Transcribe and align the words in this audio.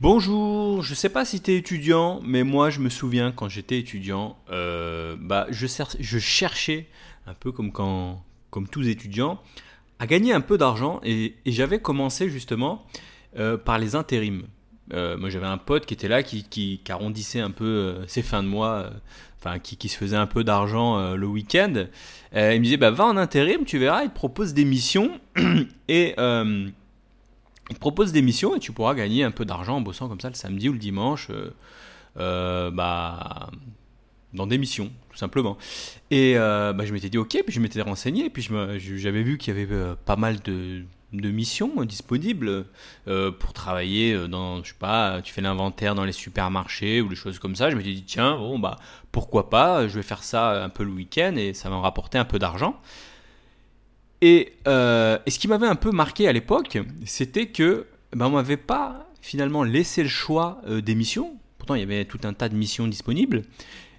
Bonjour, 0.00 0.80
je 0.84 0.94
sais 0.94 1.08
pas 1.08 1.24
si 1.24 1.40
tu 1.40 1.50
es 1.50 1.56
étudiant, 1.56 2.20
mais 2.22 2.44
moi 2.44 2.70
je 2.70 2.78
me 2.78 2.88
souviens 2.88 3.32
quand 3.32 3.48
j'étais 3.48 3.80
étudiant, 3.80 4.36
euh, 4.48 5.16
bah, 5.18 5.48
je, 5.50 5.66
cherchais, 6.20 6.86
un 7.26 7.34
peu 7.34 7.50
comme, 7.50 7.72
quand, 7.72 8.22
comme 8.50 8.68
tous 8.68 8.86
étudiants, 8.86 9.40
à 9.98 10.06
gagner 10.06 10.32
un 10.32 10.40
peu 10.40 10.56
d'argent 10.56 11.00
et, 11.02 11.34
j'avais 11.46 11.80
commencé 11.80 12.30
justement 12.30 12.86
euh, 13.40 13.56
par 13.56 13.80
les 13.80 13.96
intérims. 13.96 14.44
Euh, 14.92 15.16
moi 15.18 15.30
j'avais 15.30 15.46
un 15.46 15.58
pote 15.58 15.84
qui 15.84 15.94
était 15.94 16.06
là, 16.06 16.22
qui, 16.22 16.44
qui, 16.44 16.80
arrondissait 16.88 17.40
un 17.40 17.50
peu 17.50 17.96
ses 18.06 18.22
fins 18.22 18.44
de 18.44 18.48
mois, 18.48 18.92
enfin 19.40 19.58
qui, 19.58 19.76
qui, 19.76 19.88
se 19.88 19.96
faisait 19.98 20.16
un 20.16 20.28
peu 20.28 20.44
d'argent 20.44 21.12
le 21.16 21.26
week-end. 21.26 21.86
il 22.34 22.38
me 22.38 22.62
disait 22.62 22.76
bah, 22.76 22.92
va 22.92 23.06
en 23.06 23.16
intérim, 23.16 23.64
tu 23.64 23.78
verras, 23.78 24.04
il 24.04 24.10
te 24.10 24.14
propose 24.14 24.54
des 24.54 24.64
missions 24.64 25.20
et 25.88 26.14
il 27.70 27.74
te 27.74 27.80
propose 27.80 28.12
des 28.12 28.22
missions 28.22 28.56
et 28.56 28.58
tu 28.58 28.72
pourras 28.72 28.94
gagner 28.94 29.24
un 29.24 29.30
peu 29.30 29.44
d'argent 29.44 29.76
en 29.76 29.80
bossant 29.80 30.08
comme 30.08 30.20
ça 30.20 30.28
le 30.28 30.34
samedi 30.34 30.68
ou 30.68 30.72
le 30.72 30.78
dimanche 30.78 31.28
euh, 31.30 31.50
euh, 32.18 32.70
bah, 32.70 33.50
dans 34.32 34.46
des 34.46 34.58
missions, 34.58 34.90
tout 35.10 35.16
simplement. 35.16 35.56
Et 36.10 36.34
euh, 36.36 36.72
bah, 36.72 36.84
je 36.84 36.92
m'étais 36.92 37.10
dit 37.10 37.18
ok, 37.18 37.42
puis 37.44 37.54
je 37.54 37.60
m'étais 37.60 37.82
renseigné, 37.82 38.30
puis 38.30 38.48
j'avais 38.78 39.22
vu 39.22 39.38
qu'il 39.38 39.56
y 39.56 39.60
avait 39.60 39.94
pas 40.04 40.16
mal 40.16 40.40
de, 40.40 40.84
missions 41.12 41.84
disponibles 41.84 42.66
pour 43.38 43.52
travailler 43.52 44.28
dans, 44.28 44.62
je 44.62 44.70
sais 44.70 44.78
pas, 44.78 45.20
tu 45.22 45.32
fais 45.32 45.40
l'inventaire 45.40 45.94
dans 45.94 46.04
les 46.04 46.12
supermarchés 46.12 47.00
ou 47.00 47.08
des 47.08 47.16
choses 47.16 47.38
comme 47.38 47.54
ça. 47.54 47.70
Je 47.70 47.76
m'étais 47.76 47.92
dit 47.92 48.04
tiens, 48.04 48.36
bon, 48.36 48.58
bah, 48.58 48.76
pourquoi 49.12 49.50
pas, 49.50 49.88
je 49.88 49.94
vais 49.94 50.02
faire 50.02 50.22
ça 50.22 50.64
un 50.64 50.68
peu 50.68 50.84
le 50.84 50.90
week-end 50.90 51.34
et 51.36 51.54
ça 51.54 51.68
va 51.68 51.76
me 51.76 51.80
rapporter 51.80 52.18
un 52.18 52.24
peu 52.24 52.38
d'argent. 52.38 52.80
Euh, 54.24 55.18
et, 55.26 55.30
ce 55.30 55.38
qui 55.38 55.48
m'avait 55.48 55.66
un 55.66 55.76
peu 55.76 55.90
marqué 55.90 56.28
à 56.28 56.32
l'époque, 56.32 56.78
c'était 57.04 57.46
que 57.46 57.86
ben, 58.12 58.26
on 58.26 58.30
m'avait 58.30 58.56
pas 58.56 59.08
finalement 59.20 59.62
laissé 59.62 60.02
le 60.02 60.08
choix 60.08 60.60
euh, 60.66 60.80
des 60.80 60.94
missions. 60.94 61.36
Pourtant, 61.58 61.74
il 61.74 61.80
y 61.80 61.84
avait 61.84 62.04
tout 62.04 62.20
un 62.24 62.32
tas 62.32 62.48
de 62.48 62.56
missions 62.56 62.86
disponibles. 62.86 63.42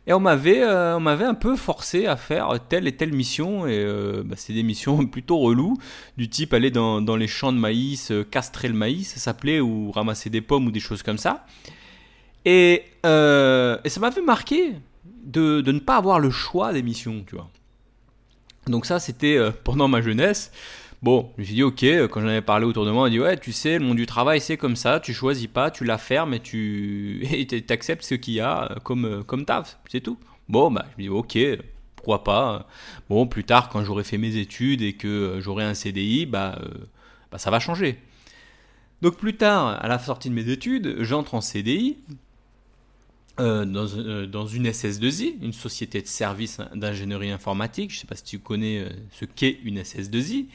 Et 0.08 0.14
on 0.14 0.20
m'avait, 0.20 0.64
euh, 0.64 0.98
on 0.98 1.02
m'avait 1.02 1.26
un 1.26 1.36
peu 1.36 1.56
forcé 1.56 2.08
à 2.08 2.18
faire 2.18 2.58
telle 2.68 2.88
et 2.88 2.96
telle 2.96 3.14
mission. 3.14 3.68
Et 3.68 3.86
ben, 4.26 4.36
c'est 4.36 4.54
des 4.54 4.64
missions 4.64 5.06
plutôt 5.08 5.38
reloues, 5.38 5.78
du 6.18 6.30
type 6.30 6.54
aller 6.54 6.72
dans, 6.72 7.02
dans 7.02 7.16
les 7.16 7.28
champs 7.28 7.54
de 7.54 7.60
maïs, 7.60 8.12
castrer 8.32 8.68
le 8.68 8.74
maïs, 8.74 9.14
ça 9.14 9.20
s'appelait, 9.20 9.60
ou 9.60 9.92
ramasser 9.92 10.30
des 10.30 10.42
pommes 10.42 10.68
ou 10.68 10.72
des 10.72 10.80
choses 10.80 11.04
comme 11.04 11.18
ça. 11.18 11.46
Et, 12.46 12.84
et 13.04 13.90
ça 13.90 14.00
m'avait 14.00 14.22
marqué 14.22 14.74
de, 15.06 15.62
de 15.62 15.72
ne 15.72 15.80
pas 15.80 15.98
avoir 15.98 16.20
le 16.20 16.32
choix 16.32 16.74
des 16.74 16.82
missions, 16.82 17.24
tu 17.28 17.36
vois. 17.36 17.50
Donc 18.70 18.86
ça, 18.86 19.00
c'était 19.00 19.38
euh, 19.38 19.52
pendant 19.64 19.88
ma 19.88 20.02
jeunesse. 20.02 20.52
Bon, 21.02 21.32
je 21.36 21.42
me 21.42 21.46
suis 21.46 21.56
dit, 21.56 21.64
ok, 21.64 21.84
euh, 21.84 22.08
quand 22.08 22.22
j'en 22.22 22.28
avais 22.28 22.42
parlé 22.42 22.66
autour 22.66 22.86
de 22.86 22.92
moi, 22.92 23.08
on 23.08 23.10
dit, 23.10 23.20
ouais, 23.20 23.38
tu 23.38 23.52
sais, 23.52 23.80
le 23.80 23.86
monde 23.86 23.98
du 23.98 24.06
travail, 24.06 24.42
c'est 24.42 24.58
comme 24.58 24.76
ça, 24.76 25.00
tu 25.00 25.14
choisis 25.14 25.48
pas, 25.48 25.72
tu 25.72 25.86
la 25.86 25.98
fermes 25.98 26.34
et 26.34 26.40
tu 26.40 27.26
acceptes 27.70 28.04
ce 28.04 28.16
qu'il 28.16 28.36
y 28.36 28.40
a 28.42 28.72
euh, 28.72 28.76
comme, 28.84 29.24
comme 29.26 29.46
taf, 29.46 29.80
c'est 29.90 30.02
tout. 30.02 30.18
Bon, 30.50 30.72
bah, 30.72 30.86
je 30.92 31.04
me 31.04 31.08
dis, 31.08 31.10
ok, 31.10 31.38
pourquoi 31.96 32.24
pas. 32.24 32.68
Bon, 33.10 33.28
plus 33.28 33.44
tard, 33.44 33.70
quand 33.70 33.84
j'aurai 33.84 34.04
fait 34.04 34.18
mes 34.18 34.36
études 34.38 34.82
et 34.82 34.94
que 34.94 35.38
j'aurai 35.40 35.64
un 35.64 35.74
CDI, 35.74 36.26
bah, 36.26 36.60
bah, 37.32 37.38
ça 37.38 37.52
va 37.52 37.60
changer. 37.60 38.00
Donc 39.02 39.16
plus 39.16 39.38
tard, 39.38 39.80
à 39.82 39.88
la 39.88 40.00
sortie 40.00 40.30
de 40.30 40.34
mes 40.34 40.50
études, 40.50 40.98
j'entre 41.00 41.36
en 41.36 41.42
CDI, 41.42 41.98
euh, 43.40 43.66
euh, 43.66 44.26
dans, 44.28 44.46
une 44.46 44.68
SS2I, 44.68 45.36
une 45.42 45.54
société 45.54 46.02
de 46.02 46.08
services 46.08 46.60
d'ingénierie 46.76 47.32
informatique. 47.32 47.92
Je 47.92 47.98
ne 47.98 48.00
sais 48.02 48.08
pas 48.08 48.16
si 48.16 48.24
tu 48.24 48.40
connais 48.40 48.80
euh, 48.80 48.90
ce 49.12 49.26
qu'est 49.26 49.60
une 49.64 49.80
SS2I. 49.80 50.48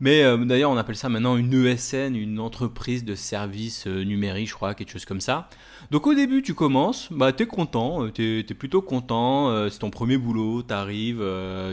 Mais 0.00 0.22
d'ailleurs, 0.46 0.70
on 0.70 0.76
appelle 0.76 0.94
ça 0.94 1.08
maintenant 1.08 1.36
une 1.36 1.52
ESN, 1.52 2.14
une 2.14 2.38
entreprise 2.38 3.04
de 3.04 3.16
services 3.16 3.88
numériques, 3.88 4.48
je 4.48 4.54
crois, 4.54 4.74
quelque 4.74 4.92
chose 4.92 5.04
comme 5.04 5.20
ça. 5.20 5.48
Donc 5.90 6.06
au 6.06 6.14
début, 6.14 6.40
tu 6.40 6.54
commences, 6.54 7.08
bah, 7.10 7.32
tu 7.32 7.42
es 7.42 7.46
content, 7.46 8.08
tu 8.08 8.38
es, 8.38 8.54
plutôt 8.54 8.80
content, 8.80 9.68
c'est 9.68 9.80
ton 9.80 9.90
premier 9.90 10.16
boulot, 10.16 10.62
tu 10.62 10.72
arrives, 10.72 11.24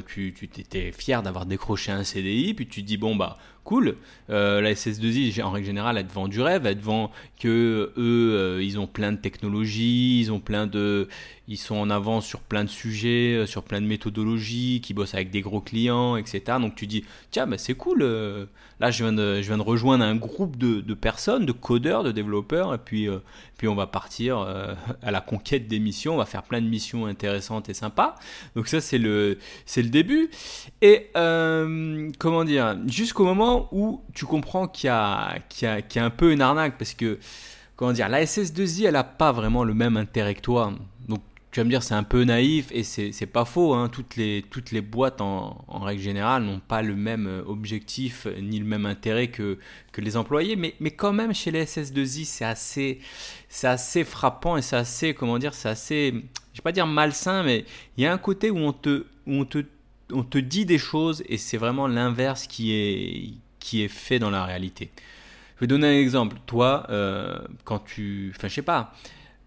tu, 0.08 0.34
étais 0.42 0.92
fier 0.92 1.22
d'avoir 1.22 1.46
décroché 1.46 1.92
un 1.92 2.04
CDI, 2.04 2.56
puis 2.56 2.68
tu 2.68 2.82
te 2.82 2.88
dis, 2.88 2.98
bon, 2.98 3.16
bah 3.16 3.38
cool. 3.66 3.98
Euh, 4.30 4.62
la 4.62 4.74
SS2I, 4.74 5.44
en 5.44 5.52
règle 5.52 5.66
générale, 5.66 5.98
elle 5.98 6.08
te 6.08 6.14
vend 6.14 6.30
du 6.30 6.40
rêve, 6.40 6.66
elle 6.66 6.78
te 6.78 6.84
vend 6.84 7.12
que 7.40 7.92
eux, 7.98 8.36
euh, 8.38 8.64
ils 8.64 8.80
ont 8.80 8.88
plein 8.88 9.12
de 9.12 9.18
technologies, 9.18 10.22
ils 10.22 10.32
ont 10.32 10.40
plein 10.40 10.68
de, 10.68 11.10
ils 11.50 11.58
sont 11.58 11.76
en 11.76 11.90
avance 11.90 12.26
sur 12.26 12.40
plein 12.40 12.64
de 12.64 12.70
sujets, 12.70 13.36
euh, 13.36 13.46
sur 13.46 13.64
plein 13.64 13.82
de 13.82 13.88
méthodologies, 13.88 14.80
qui 14.82 14.94
bossent 14.94 15.16
avec 15.16 15.32
des 15.32 15.42
gros 15.42 15.60
clients, 15.60 16.16
etc. 16.16 16.58
Donc 16.62 16.76
tu 16.76 16.88
dis, 16.88 17.04
tiens, 17.32 17.48
c'est 17.58 17.74
cool. 17.74 18.04
là, 18.80 18.92
je 18.92 19.04
viens, 19.04 19.14
de, 19.14 19.42
je 19.42 19.48
viens 19.48 19.58
de 19.58 19.64
rejoindre 19.64 20.06
un 20.06 20.16
groupe 20.16 20.58
de, 20.58 20.80
de 20.80 20.94
personnes, 20.94 21.46
de 21.46 21.52
codeurs, 21.52 22.04
de 22.04 22.12
développeurs, 22.12 22.74
et 22.74 22.78
puis, 22.78 23.08
puis 23.58 23.68
on 23.68 23.76
va 23.76 23.88
partir 23.88 24.40
à 25.02 25.12
la 25.12 25.22
conquête 25.22 25.68
des 25.68 25.80
missions, 25.80 26.16
on 26.16 26.18
va 26.18 26.26
faire 26.26 26.44
plein 26.44 26.62
de 26.62 26.68
missions 26.68 27.06
intéressantes 27.06 27.70
et 27.70 27.74
sympas. 27.74 28.16
Donc 28.56 28.68
ça, 28.68 28.82
c'est 28.82 28.98
le, 28.98 29.38
c'est 29.66 29.82
le 29.82 29.90
début. 29.90 30.30
Et 30.82 31.10
comment 31.14 32.44
dire, 32.44 32.78
jusqu'au 32.88 33.26
moment 33.26 33.55
où 33.72 34.02
tu 34.14 34.26
comprends 34.26 34.68
qu'il 34.68 34.88
y, 34.88 34.92
a, 34.92 35.38
un 35.96 36.10
peu 36.10 36.32
une 36.32 36.42
arnaque 36.42 36.78
parce 36.78 36.94
que, 36.94 37.20
comment 37.76 37.94
dire, 37.94 38.10
la 38.10 38.24
SS2I, 38.24 38.88
elle 38.88 38.94
n'a 38.94 39.04
pas 39.04 39.32
vraiment 39.32 39.64
le 39.64 39.74
même 39.74 39.98
intérêt 39.98 40.36
que 40.36 40.42
toi. 40.42 40.74
Donc, 41.08 41.22
tu 41.52 41.60
vas 41.60 41.64
me 41.64 41.70
dire, 41.70 41.84
c'est 41.84 41.94
un 41.94 42.04
peu 42.04 42.24
naïf 42.24 42.68
et 42.72 42.84
c'est 42.84 43.26
pas 43.26 43.46
faux. 43.46 43.74
Hein. 43.74 43.90
Toutes, 43.90 44.16
les, 44.16 44.44
toutes 44.50 44.72
les 44.72 44.82
boîtes, 44.82 45.22
en, 45.22 45.66
règle 45.70 46.02
générale, 46.02 46.44
n'ont 46.44 46.60
pas 46.60 46.82
le 46.82 46.96
même 46.96 47.44
objectif 47.48 48.28
ni 48.42 48.60
le 48.60 48.66
même 48.66 48.86
intérêt 48.86 49.28
que, 49.28 49.58
que 49.92 50.02
les 50.02 50.18
employés. 50.18 50.56
Mais, 50.56 50.76
mais 50.80 50.92
quand 50.92 51.14
même, 51.14 51.34
chez 51.34 51.52
les 51.52 51.66
SS2I, 51.66 52.26
c'est 52.26 52.46
assez, 52.46 53.00
assez 53.64 54.04
frappant 54.04 54.58
et 54.58 54.62
c'est 54.62 54.76
assez, 54.76 55.14
comment 55.14 55.40
dire, 55.40 55.54
c'est 55.54 55.70
assez, 55.70 56.12
je 56.54 56.60
vais 56.60 56.64
pas 56.64 56.72
dire 56.72 56.88
malsain, 56.88 57.44
mais 57.44 57.66
il 57.98 58.04
y 58.04 58.08
a 58.08 58.12
un 58.12 58.18
côté 58.18 58.52
où 58.52 58.58
on 58.58 58.74
te, 58.74 59.06
où 59.26 59.34
on 59.34 59.46
te 59.46 59.64
on 60.12 60.24
te 60.24 60.38
dit 60.38 60.66
des 60.66 60.78
choses 60.78 61.24
et 61.28 61.38
c'est 61.38 61.58
vraiment 61.58 61.88
l'inverse 61.88 62.48
qui 62.48 62.74
est, 62.74 63.34
qui 63.66 63.82
est 63.82 63.88
fait 63.88 64.20
dans 64.20 64.30
la 64.30 64.46
réalité. 64.46 64.92
Je 65.56 65.62
vais 65.62 65.68
donner 65.68 65.88
un 65.88 66.00
exemple. 66.00 66.38
Toi, 66.46 66.86
euh, 66.90 67.40
quand 67.64 67.80
tu. 67.80 68.32
Enfin, 68.36 68.48
je 68.48 68.54
sais 68.54 68.62
pas. 68.62 68.94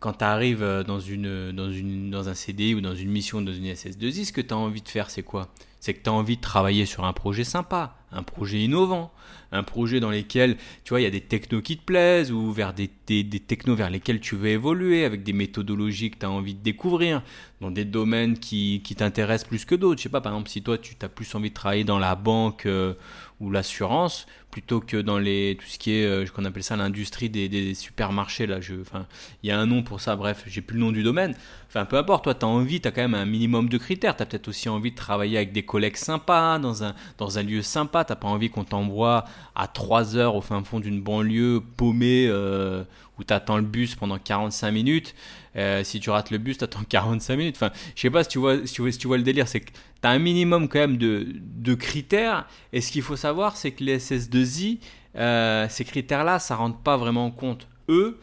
Quand 0.01 0.12
tu 0.12 0.25
arrives 0.25 0.84
dans, 0.87 1.01
une, 1.01 1.53
dans, 1.53 1.71
une, 1.71 2.11
dans 2.11 2.29
un 2.29 2.34
CD 2.34 2.75
ou 2.75 2.81
dans 2.81 2.95
une 2.95 3.11
mission 3.11 3.41
dans 3.43 3.53
une 3.53 3.67
SS2I, 3.67 4.27
ce 4.27 4.33
que 4.33 4.41
tu 4.41 4.55
as 4.55 4.56
envie 4.56 4.83
de 4.83 4.89
faire, 4.89 5.11
c'est 5.11 5.25
quoi? 5.25 5.49
C'est 5.81 5.95
que 5.95 6.03
tu 6.03 6.11
as 6.11 6.12
envie 6.12 6.37
de 6.37 6.41
travailler 6.41 6.87
sur 6.87 7.05
un 7.05 7.12
projet 7.12 7.43
sympa, 7.43 7.97
un 8.12 8.23
projet 8.23 8.59
innovant, 8.59 9.12
un 9.53 9.62
projet 9.62 10.01
dans 10.01 10.11
lequel, 10.11 10.56
tu 10.85 10.91
vois, 10.91 11.00
il 11.00 11.05
y 11.05 11.06
a 11.06 11.11
des 11.11 11.21
technos 11.21 11.62
qui 11.62 11.77
te 11.77 11.85
plaisent 11.85 12.33
ou 12.33 12.53
vers 12.53 12.75
des, 12.75 12.91
des, 13.06 13.23
des 13.23 13.41
technos 13.41 13.75
vers 13.75 13.91
lesquels 13.91 14.21
tu 14.21 14.37
veux 14.37 14.49
évoluer, 14.49 15.05
avec 15.05 15.23
des 15.23 15.33
méthodologies 15.33 16.11
que 16.11 16.19
tu 16.19 16.27
as 16.27 16.31
envie 16.31 16.55
de 16.55 16.62
découvrir, 16.62 17.23
dans 17.61 17.71
des 17.71 17.85
domaines 17.85 18.39
qui, 18.39 18.83
qui 18.85 18.95
t'intéressent 18.95 19.49
plus 19.49 19.65
que 19.65 19.75
d'autres. 19.75 19.99
Je 19.99 20.05
sais 20.05 20.09
pas, 20.09 20.21
par 20.21 20.33
exemple, 20.33 20.50
si 20.50 20.62
toi, 20.62 20.79
tu 20.79 20.95
as 21.00 21.09
plus 21.09 21.33
envie 21.35 21.50
de 21.50 21.55
travailler 21.55 21.85
dans 21.85 21.99
la 21.99 22.15
banque 22.15 22.67
euh, 22.67 22.95
ou 23.41 23.50
l'assurance, 23.50 24.26
plutôt 24.50 24.81
que 24.81 24.97
dans 24.97 25.19
les, 25.19 25.56
tout 25.60 25.66
ce 25.66 25.78
qui 25.78 25.93
est, 25.93 26.04
euh, 26.04 26.26
qu'on 26.26 26.44
appelle 26.44 26.65
ça 26.65 26.76
l'industrie 26.76 27.31
des, 27.31 27.75
supermarchés, 27.75 28.47
là, 28.47 28.60
je, 28.60 28.75
enfin, 28.81 29.06
il 29.43 29.49
y 29.49 29.53
a 29.53 29.59
un 29.59 29.66
nom 29.66 29.82
pour 29.82 30.00
ça, 30.00 30.16
bref, 30.16 30.43
j'ai 30.47 30.60
plus 30.60 30.76
le 30.76 30.84
nom 30.84 30.91
du 30.91 31.03
domaine. 31.03 31.34
Enfin, 31.69 31.84
peu 31.84 31.97
importe, 31.97 32.25
toi, 32.25 32.34
tu 32.34 32.44
as 32.44 32.49
envie, 32.49 32.81
tu 32.81 32.88
as 32.88 32.91
quand 32.91 33.03
même 33.03 33.15
un 33.15 33.26
minimum 33.26 33.69
de 33.69 33.76
critères. 33.76 34.16
Tu 34.16 34.22
as 34.22 34.26
peut-être 34.26 34.49
aussi 34.49 34.69
envie 34.69 34.91
de 34.91 34.97
travailler 34.97 35.37
avec 35.37 35.53
des 35.53 35.62
collègues 35.62 35.97
sympas, 35.97 36.59
dans 36.59 36.82
un, 36.82 36.94
dans 37.19 37.38
un 37.38 37.43
lieu 37.43 37.62
sympa. 37.62 38.04
Tu 38.04 38.15
pas 38.15 38.26
envie 38.26 38.49
qu'on 38.49 38.65
t'envoie 38.65 39.25
à 39.55 39.66
3 39.66 40.16
heures 40.16 40.34
au 40.34 40.41
fin 40.41 40.65
fond 40.65 40.81
d'une 40.81 41.03
banlieue 41.03 41.62
paumée 41.76 42.26
euh, 42.28 42.84
où 43.19 43.25
tu 43.25 43.34
attends 43.34 43.56
le 43.56 43.62
bus 43.62 43.97
pendant 43.97 44.19
45 44.19 44.70
minutes. 44.72 45.15
Euh, 45.56 45.84
si 45.84 46.00
tu 46.00 46.09
rates 46.10 46.31
le 46.31 46.38
bus, 46.38 46.56
tu 46.59 46.65
attends 46.65 46.84
45 46.88 47.37
minutes. 47.37 47.56
Enfin, 47.56 47.70
je 47.94 48.00
sais 48.00 48.10
pas 48.10 48.22
si 48.22 48.31
tu 48.31 48.38
vois, 48.38 48.66
si 48.66 48.72
tu 48.72 48.81
vois, 48.81 48.93
si 48.93 48.99
tu 48.99 49.06
vois 49.06 49.19
le 49.19 49.22
délire. 49.22 49.47
C'est 49.47 49.60
que 49.60 49.70
tu 50.03 50.09
as 50.09 50.10
un 50.10 50.19
minimum 50.19 50.69
quand 50.69 50.78
même 50.78 50.97
de, 50.97 51.26
de 51.34 51.75
critères. 51.75 52.47
Et 52.72 52.81
ce 52.81 52.92
qu'il 52.92 53.03
faut 53.03 53.16
savoir, 53.16 53.56
c'est 53.56 53.72
que 53.72 53.84
les 53.84 53.98
SS2I, 53.98 54.78
euh, 55.16 55.66
ces 55.69 55.84
critères-là, 55.84 56.38
ça 56.38 56.56
rentre 56.56 56.78
pas 56.78 56.97
vraiment 56.97 57.26
en 57.26 57.31
compte. 57.31 57.69
Eux, 57.88 58.19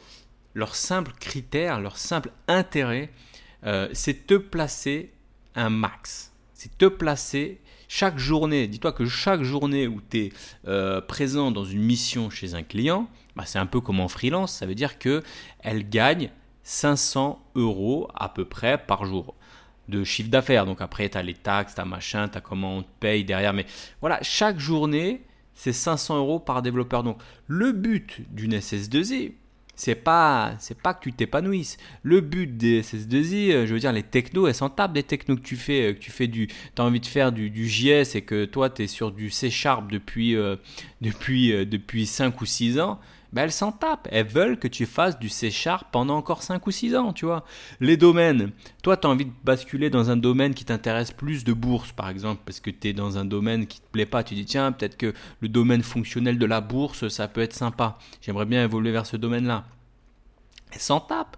leur 0.54 0.76
simple 0.76 1.12
critère, 1.20 1.80
leur 1.80 1.98
simple 1.98 2.32
intérêt, 2.48 3.12
euh, 3.66 3.90
c'est 3.94 4.28
te 4.28 4.36
placer 4.36 5.12
un 5.56 5.70
max. 5.70 6.32
C'est 6.54 6.78
te 6.78 6.86
placer 6.86 7.62
chaque 7.88 8.18
journée. 8.18 8.68
Dis-toi 8.68 8.94
que 8.94 9.06
chaque 9.06 9.44
journée 9.44 9.88
où 9.88 10.02
tu 10.10 10.18
es 10.18 10.34
euh, 10.68 11.02
présent 11.02 11.52
dans 11.52 11.66
une 11.66 11.82
mission 11.82 12.30
chez 12.30 12.54
un 12.54 12.64
client, 12.64 13.10
bah, 13.36 13.44
c'est 13.46 13.60
un 13.60 13.66
peu 13.66 13.82
comme 13.82 14.00
en 14.00 14.08
freelance. 14.08 14.54
Ça 14.54 14.66
veut 14.66 14.76
dire 14.76 14.98
qu'elle 14.98 15.90
gagne 15.90 16.32
500 16.64 17.44
euros 17.56 18.08
à 18.16 18.30
peu 18.30 18.46
près 18.46 18.78
par 18.78 19.06
jour 19.06 19.36
de 19.90 20.04
chiffre 20.04 20.30
d'affaires. 20.30 20.66
Donc 20.66 20.82
après, 20.82 21.10
tu 21.10 21.18
as 21.18 21.24
les 21.24 21.34
taxes, 21.34 21.76
tu 21.76 21.82
as 21.82 21.86
machin, 21.86 22.28
tu 22.28 22.38
as 22.38 22.42
comment 22.42 22.78
on 22.78 22.82
te 22.84 22.88
paye 23.00 23.24
derrière. 23.24 23.54
Mais 23.54 23.66
voilà, 24.02 24.20
chaque 24.22 24.60
journée, 24.60 25.22
c'est 25.54 25.74
500 25.74 26.18
euros 26.18 26.40
par 26.40 26.62
développeur. 26.62 27.04
Donc 27.04 27.18
le 27.48 27.72
but 27.72 28.22
d'une 28.32 28.56
SS2I, 28.56 29.34
c'est 29.76 29.96
pas 29.96 30.54
c'est 30.60 30.78
pas 30.78 30.94
que 30.94 31.02
tu 31.02 31.14
t'épanouisses. 31.14 31.78
Le 32.04 32.22
but 32.22 32.58
des 32.58 32.82
SS2I, 32.82 33.52
euh, 33.52 33.66
je 33.66 33.74
veux 33.74 33.80
dire 33.80 33.92
les 33.92 34.04
technos, 34.04 34.48
elles 34.48 34.56
s'en 34.56 34.70
tapent 34.70 34.94
des 34.94 35.04
technos 35.04 35.36
que 35.36 35.42
tu 35.42 35.58
fais, 35.58 35.90
euh, 35.90 35.94
que 35.94 36.00
tu 36.00 36.12
fais 36.12 36.28
du 36.28 36.48
as 36.78 36.84
envie 36.84 37.00
de 37.00 37.06
faire 37.06 37.32
du, 37.32 37.68
JS 37.68 38.16
et 38.16 38.22
que 38.22 38.46
toi 38.46 38.70
tu 38.70 38.84
es 38.84 38.88
sur 38.88 39.12
du 39.12 39.30
C# 39.30 39.50
depuis 39.90 40.36
euh, 40.36 40.56
depuis 41.02 41.66
depuis 41.66 42.06
5 42.06 42.40
ou 42.42 42.46
6 42.46 42.80
ans. 42.80 43.00
Ben 43.36 43.44
elles 43.44 43.52
s'en 43.52 43.74
tapent. 43.74 44.08
Elles 44.12 44.26
veulent 44.26 44.58
que 44.58 44.70
tu 44.70 44.86
fasses 44.86 45.20
du 45.20 45.28
C 45.28 45.52
Sharp 45.52 45.88
pendant 45.92 46.16
encore 46.16 46.42
5 46.42 46.66
ou 46.66 46.72
6 46.72 46.96
ans, 46.96 47.12
tu 47.12 47.26
vois. 47.26 47.44
Les 47.82 47.98
domaines, 47.98 48.52
toi, 48.82 48.96
tu 48.96 49.06
as 49.06 49.10
envie 49.10 49.26
de 49.26 49.32
basculer 49.44 49.90
dans 49.90 50.10
un 50.10 50.16
domaine 50.16 50.54
qui 50.54 50.64
t'intéresse 50.64 51.12
plus 51.12 51.44
de 51.44 51.52
bourse, 51.52 51.92
par 51.92 52.08
exemple, 52.08 52.42
parce 52.46 52.62
que 52.62 52.70
tu 52.70 52.88
es 52.88 52.94
dans 52.94 53.18
un 53.18 53.26
domaine 53.26 53.68
qui 53.68 53.82
te 53.82 53.88
plaît 53.92 54.06
pas. 54.06 54.24
Tu 54.24 54.36
dis, 54.36 54.46
tiens, 54.46 54.72
peut-être 54.72 54.96
que 54.96 55.14
le 55.42 55.50
domaine 55.50 55.84
fonctionnel 55.84 56.40
de 56.40 56.46
la 56.46 56.62
bourse, 56.62 57.10
ça 57.10 57.28
peut 57.28 57.42
être 57.42 57.54
sympa. 57.54 57.98
J'aimerais 58.22 58.46
bien 58.46 58.64
évoluer 58.64 58.94
vers 58.94 59.06
ce 59.06 59.18
domaine-là. 59.18 59.66
Elles 60.72 60.80
s'en 60.80 61.02
tapent. 61.02 61.36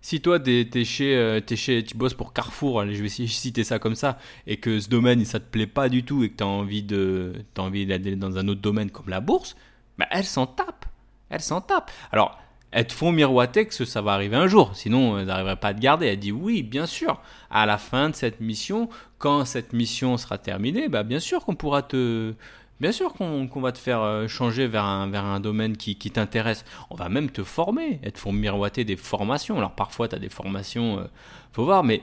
Si 0.00 0.20
toi, 0.20 0.38
tu 0.38 0.84
chez, 0.84 1.16
euh, 1.16 1.40
chez, 1.56 1.82
tu 1.82 1.96
bosses 1.96 2.14
pour 2.14 2.32
Carrefour, 2.32 2.84
je 2.86 3.02
vais 3.02 3.08
citer 3.26 3.64
ça 3.64 3.80
comme 3.80 3.96
ça, 3.96 4.16
et 4.46 4.58
que 4.58 4.78
ce 4.78 4.88
domaine, 4.88 5.24
ça 5.24 5.40
te 5.40 5.50
plaît 5.50 5.66
pas 5.66 5.88
du 5.88 6.04
tout, 6.04 6.22
et 6.22 6.30
que 6.30 6.36
tu 6.36 6.44
as 6.44 7.62
envie 7.62 7.86
d'aller 7.86 8.14
dans 8.14 8.38
un 8.38 8.46
autre 8.46 8.60
domaine 8.60 8.92
comme 8.92 9.08
la 9.08 9.20
bourse, 9.20 9.56
ben, 9.98 10.06
elles 10.12 10.24
s'en 10.24 10.46
tapent 10.46 10.86
elle 11.32 11.40
s'en 11.40 11.60
tape. 11.60 11.90
Alors, 12.12 12.38
elles 12.70 12.86
te 12.86 12.92
font 12.92 13.10
miroiter 13.10 13.66
que 13.66 13.84
ça 13.84 14.00
va 14.00 14.12
arriver 14.12 14.36
un 14.36 14.46
jour, 14.46 14.70
sinon 14.74 15.18
elles 15.18 15.26
n'arriveraient 15.26 15.56
pas 15.56 15.68
à 15.68 15.74
te 15.74 15.80
garder. 15.80 16.06
Elle 16.06 16.18
dit 16.18 16.32
oui, 16.32 16.62
bien 16.62 16.86
sûr, 16.86 17.20
à 17.50 17.66
la 17.66 17.78
fin 17.78 18.10
de 18.10 18.14
cette 18.14 18.40
mission, 18.40 18.88
quand 19.18 19.44
cette 19.44 19.72
mission 19.72 20.16
sera 20.16 20.38
terminée, 20.38 20.88
bah 20.88 21.02
bien 21.02 21.20
sûr 21.20 21.44
qu'on 21.44 21.56
pourra 21.56 21.82
te... 21.82 22.34
Bien 22.80 22.90
sûr 22.90 23.12
qu'on 23.12 23.60
va 23.60 23.70
te 23.70 23.78
faire 23.78 24.00
euh, 24.00 24.26
changer 24.26 24.66
vers 24.66 24.84
un, 24.84 25.08
vers 25.08 25.24
un 25.24 25.38
domaine 25.38 25.76
qui, 25.76 25.94
t'intéresse. 25.94 26.64
On 26.90 26.96
va 26.96 27.08
même 27.08 27.30
te 27.30 27.44
former. 27.44 28.00
Elles 28.02 28.10
te 28.10 28.18
font 28.18 28.32
miroiter 28.32 28.84
des 28.84 28.96
formations. 28.96 29.56
Alors 29.56 29.76
parfois, 29.76 30.08
tu 30.08 30.16
as 30.16 30.18
des 30.18 30.28
formations, 30.28 30.98
euh, 30.98 31.04
faut 31.52 31.64
voir, 31.64 31.84
mais 31.84 32.02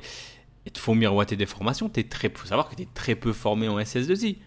elles 0.66 0.72
te 0.72 0.80
font 0.80 0.96
miroiter 0.96 1.36
des 1.36 1.48
formations. 1.48 1.92
Il 1.94 2.32
faut 2.34 2.48
savoir 2.48 2.70
que 2.70 2.76
tu 2.76 2.84
es 2.84 2.88
très 2.94 3.16
peu 3.16 3.34
formé 3.34 3.68
en 3.68 3.78
SS2I. 3.78 4.38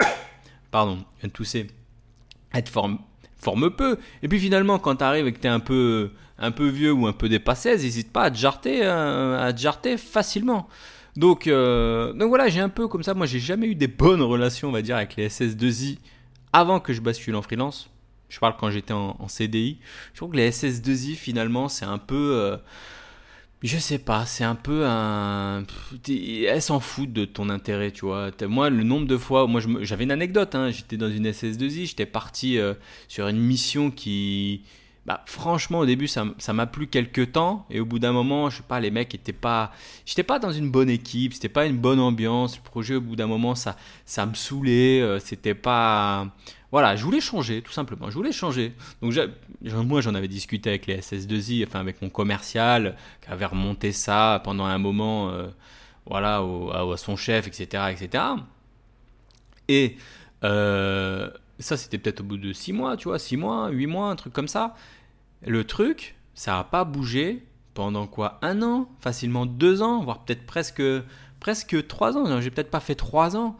Pardon, 0.70 0.98
je 1.16 1.22
viens 1.22 1.30
tousser. 1.30 1.66
Elles 2.52 2.62
te, 2.62 2.70
forme 3.40 3.70
peu. 3.70 3.98
Et 4.22 4.28
puis 4.28 4.38
finalement, 4.38 4.78
quand 4.78 4.96
tu 4.96 5.04
arrives 5.04 5.26
et 5.26 5.32
que 5.32 5.40
tu 5.40 5.46
es 5.46 5.50
un 5.50 5.60
peu, 5.60 6.10
un 6.38 6.50
peu 6.50 6.68
vieux 6.68 6.92
ou 6.92 7.06
un 7.06 7.12
peu 7.12 7.28
dépassé, 7.28 7.70
n'hésite 7.76 8.12
pas 8.12 8.24
à 8.24 8.30
te 8.30 8.36
jarter, 8.36 8.80
euh, 8.82 9.42
à 9.42 9.52
te 9.52 9.60
jarter 9.60 9.96
facilement. 9.96 10.68
Donc, 11.16 11.46
euh, 11.46 12.12
donc 12.12 12.28
voilà, 12.28 12.48
j'ai 12.48 12.60
un 12.60 12.68
peu 12.68 12.88
comme 12.88 13.02
ça. 13.02 13.14
Moi, 13.14 13.26
j'ai 13.26 13.40
jamais 13.40 13.66
eu 13.66 13.74
des 13.74 13.88
bonnes 13.88 14.22
relations, 14.22 14.68
on 14.68 14.72
va 14.72 14.82
dire, 14.82 14.96
avec 14.96 15.16
les 15.16 15.28
SS2I 15.28 15.98
avant 16.52 16.80
que 16.80 16.92
je 16.92 17.00
bascule 17.00 17.34
en 17.36 17.42
freelance. 17.42 17.90
Je 18.28 18.38
parle 18.38 18.54
quand 18.56 18.70
j'étais 18.70 18.92
en, 18.92 19.26
CDI. 19.26 19.78
Je 20.12 20.18
trouve 20.18 20.30
que 20.30 20.36
les 20.36 20.50
SS2I, 20.50 21.16
finalement, 21.16 21.68
c'est 21.68 21.84
un 21.84 21.98
peu. 21.98 22.32
Euh, 22.34 22.56
je 23.62 23.76
sais 23.76 23.98
pas, 23.98 24.24
c'est 24.24 24.44
un 24.44 24.54
peu 24.54 24.86
un. 24.86 25.64
Elle 26.08 26.62
s'en 26.62 26.80
fout 26.80 27.12
de 27.12 27.26
ton 27.26 27.50
intérêt, 27.50 27.90
tu 27.90 28.06
vois. 28.06 28.30
Moi, 28.42 28.70
le 28.70 28.82
nombre 28.84 29.06
de 29.06 29.16
fois. 29.18 29.46
Moi, 29.46 29.60
j'avais 29.82 30.04
une 30.04 30.10
anecdote, 30.10 30.54
hein. 30.54 30.70
j'étais 30.70 30.96
dans 30.96 31.10
une 31.10 31.26
SS2I, 31.26 31.86
j'étais 31.86 32.06
parti 32.06 32.58
euh, 32.58 32.74
sur 33.08 33.28
une 33.28 33.38
mission 33.38 33.90
qui. 33.90 34.62
Bah, 35.06 35.22
franchement, 35.26 35.80
au 35.80 35.86
début, 35.86 36.06
ça 36.08 36.52
m'a 36.52 36.66
plu 36.66 36.86
quelques 36.86 37.32
temps. 37.32 37.66
Et 37.70 37.80
au 37.80 37.86
bout 37.86 37.98
d'un 37.98 38.12
moment, 38.12 38.50
je 38.50 38.58
sais 38.58 38.62
pas, 38.62 38.80
les 38.80 38.90
mecs 38.90 39.14
étaient 39.14 39.32
pas. 39.32 39.72
J'étais 40.04 40.22
pas 40.22 40.38
dans 40.38 40.52
une 40.52 40.70
bonne 40.70 40.90
équipe, 40.90 41.34
c'était 41.34 41.48
pas 41.48 41.66
une 41.66 41.78
bonne 41.78 42.00
ambiance. 42.00 42.56
Le 42.56 42.62
projet, 42.62 42.96
au 42.96 43.00
bout 43.00 43.16
d'un 43.16 43.26
moment, 43.26 43.54
ça, 43.54 43.76
ça 44.04 44.26
me 44.26 44.34
saoulait. 44.34 45.00
Euh, 45.00 45.18
c'était 45.18 45.54
pas 45.54 46.28
voilà, 46.72 46.94
je 46.94 47.04
voulais 47.04 47.20
changer, 47.20 47.62
tout 47.62 47.72
simplement. 47.72 48.10
Je 48.10 48.14
voulais 48.14 48.32
changer. 48.32 48.74
Donc, 49.02 49.12
moi, 49.86 50.00
j'en 50.00 50.14
avais 50.14 50.28
discuté 50.28 50.70
avec 50.70 50.86
les 50.86 50.98
SS2I, 51.00 51.66
enfin, 51.66 51.80
avec 51.80 52.00
mon 52.00 52.10
commercial, 52.10 52.96
qui 53.22 53.30
avait 53.30 53.46
remonté 53.46 53.90
ça 53.92 54.40
pendant 54.44 54.66
un 54.66 54.78
moment, 54.78 55.30
euh, 55.30 55.48
voilà, 56.06 56.36
à, 56.38 56.96
son 56.96 57.16
chef, 57.16 57.48
etc., 57.48 57.84
etc. 57.90 58.24
Et 59.68 59.96
euh, 60.44 61.28
ça, 61.60 61.76
c'était 61.76 61.98
peut-être 61.98 62.20
au 62.20 62.24
bout 62.24 62.36
de 62.36 62.52
6 62.52 62.72
mois, 62.72 62.96
tu 62.96 63.08
vois, 63.08 63.18
6 63.18 63.36
mois, 63.36 63.68
8 63.70 63.86
mois, 63.86 64.10
un 64.10 64.16
truc 64.16 64.32
comme 64.32 64.48
ça. 64.48 64.74
Le 65.46 65.64
truc, 65.64 66.16
ça 66.34 66.52
n'a 66.52 66.64
pas 66.64 66.84
bougé 66.84 67.44
pendant 67.74 68.06
quoi 68.06 68.38
Un 68.42 68.62
an 68.62 68.88
Facilement 69.00 69.46
2 69.46 69.82
ans, 69.82 70.02
voire 70.02 70.24
peut-être 70.24 70.46
presque, 70.46 70.82
presque 71.38 71.86
3 71.86 72.16
ans. 72.16 72.40
J'ai 72.40 72.50
peut-être 72.50 72.70
pas 72.70 72.80
fait 72.80 72.94
3 72.94 73.36
ans. 73.36 73.56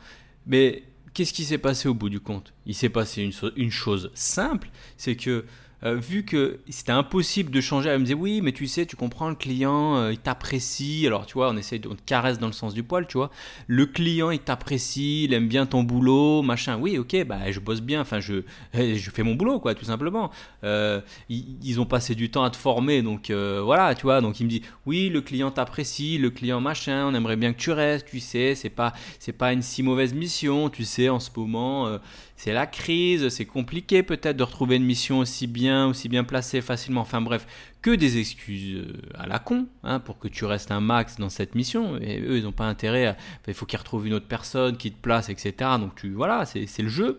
Mais 0.46 0.82
qu'est-ce 1.14 1.32
qui 1.32 1.44
s'est 1.44 1.58
passé 1.58 1.88
au 1.88 1.94
bout 1.94 2.08
du 2.08 2.20
compte? 2.20 2.52
Il 2.66 2.74
s'est 2.74 2.88
passé 2.88 3.30
une 3.56 3.70
chose 3.70 4.10
simple, 4.14 4.70
c'est 4.96 5.16
que 5.16 5.44
euh, 5.82 5.94
vu 5.94 6.24
que 6.24 6.60
c'était 6.68 6.92
impossible 6.92 7.50
de 7.50 7.60
changer, 7.60 7.88
elle 7.88 8.00
me 8.00 8.04
disait 8.04 8.14
oui, 8.14 8.40
mais 8.42 8.52
tu 8.52 8.66
sais, 8.66 8.84
tu 8.84 8.96
comprends, 8.96 9.28
le 9.28 9.34
client, 9.34 9.96
euh, 9.96 10.12
il 10.12 10.18
t'apprécie. 10.18 11.06
Alors, 11.06 11.26
tu 11.26 11.34
vois, 11.34 11.50
on 11.50 11.56
essaie, 11.56 11.80
on 11.88 11.94
te 11.94 12.02
caresse 12.04 12.38
dans 12.38 12.46
le 12.46 12.52
sens 12.52 12.74
du 12.74 12.82
poil, 12.82 13.06
tu 13.06 13.16
vois. 13.16 13.30
Le 13.66 13.86
client, 13.86 14.30
il 14.30 14.40
t'apprécie, 14.40 15.24
il 15.24 15.32
aime 15.32 15.48
bien 15.48 15.66
ton 15.66 15.82
boulot, 15.82 16.42
machin. 16.42 16.78
Oui, 16.78 16.98
ok, 16.98 17.24
bah, 17.26 17.50
je 17.50 17.60
bosse 17.60 17.80
bien, 17.80 18.02
enfin, 18.02 18.20
je, 18.20 18.42
je 18.74 19.10
fais 19.10 19.22
mon 19.22 19.34
boulot, 19.34 19.58
quoi, 19.58 19.74
tout 19.74 19.84
simplement. 19.86 20.30
Euh, 20.64 21.00
ils, 21.28 21.80
ont 21.80 21.86
passé 21.86 22.14
du 22.14 22.30
temps 22.30 22.44
à 22.44 22.50
te 22.50 22.56
former, 22.56 23.02
donc 23.02 23.30
voilà, 23.30 23.94
tu 23.94 24.02
vois. 24.02 24.20
Donc, 24.20 24.40
il 24.40 24.44
me 24.44 24.50
dit 24.50 24.62
oui, 24.86 25.08
le 25.08 25.20
client 25.22 25.50
t'apprécie, 25.50 26.18
le 26.18 26.30
client, 26.30 26.60
machin, 26.60 27.06
on 27.06 27.14
aimerait 27.14 27.36
bien 27.36 27.52
que 27.52 27.58
tu 27.58 27.70
restes, 27.70 28.06
tu 28.06 28.20
sais, 28.20 28.54
c'est 28.54 28.70
pas, 28.70 28.92
c'est 29.18 29.32
pas 29.32 29.52
une 29.52 29.62
si 29.62 29.82
mauvaise 29.82 30.12
mission, 30.12 30.68
tu 30.68 30.84
sais, 30.84 31.08
en 31.08 31.20
ce 31.20 31.30
moment 31.34 32.00
c'est 32.40 32.54
la 32.54 32.66
crise, 32.66 33.28
c'est 33.28 33.44
compliqué 33.44 34.02
peut-être 34.02 34.38
de 34.38 34.42
retrouver 34.42 34.76
une 34.76 34.84
mission 34.84 35.18
aussi 35.18 35.46
bien, 35.46 35.69
aussi 35.86 36.08
bien 36.08 36.24
placée 36.24 36.60
facilement. 36.60 37.00
Enfin 37.00 37.20
bref, 37.20 37.46
que 37.82 37.90
des 37.90 38.18
excuses 38.18 38.76
euh, 38.76 38.92
à 39.14 39.26
la 39.26 39.38
con 39.38 39.66
hein, 39.82 40.00
pour 40.00 40.18
que 40.18 40.28
tu 40.28 40.44
restes 40.44 40.70
un 40.70 40.80
max 40.80 41.16
dans 41.16 41.28
cette 41.28 41.54
mission. 41.54 41.98
Et 41.98 42.20
eux, 42.20 42.38
ils 42.38 42.44
n'ont 42.44 42.52
pas 42.52 42.66
intérêt. 42.66 43.16
il 43.48 43.54
faut 43.54 43.66
qu'ils 43.66 43.78
retrouvent 43.78 44.06
une 44.06 44.14
autre 44.14 44.26
personne 44.26 44.76
qui 44.76 44.92
te 44.92 45.00
place, 45.00 45.28
etc. 45.28 45.52
Donc 45.78 45.94
tu, 45.94 46.10
voilà, 46.10 46.44
c'est 46.46 46.82
le 46.82 46.88
jeu. 46.88 47.16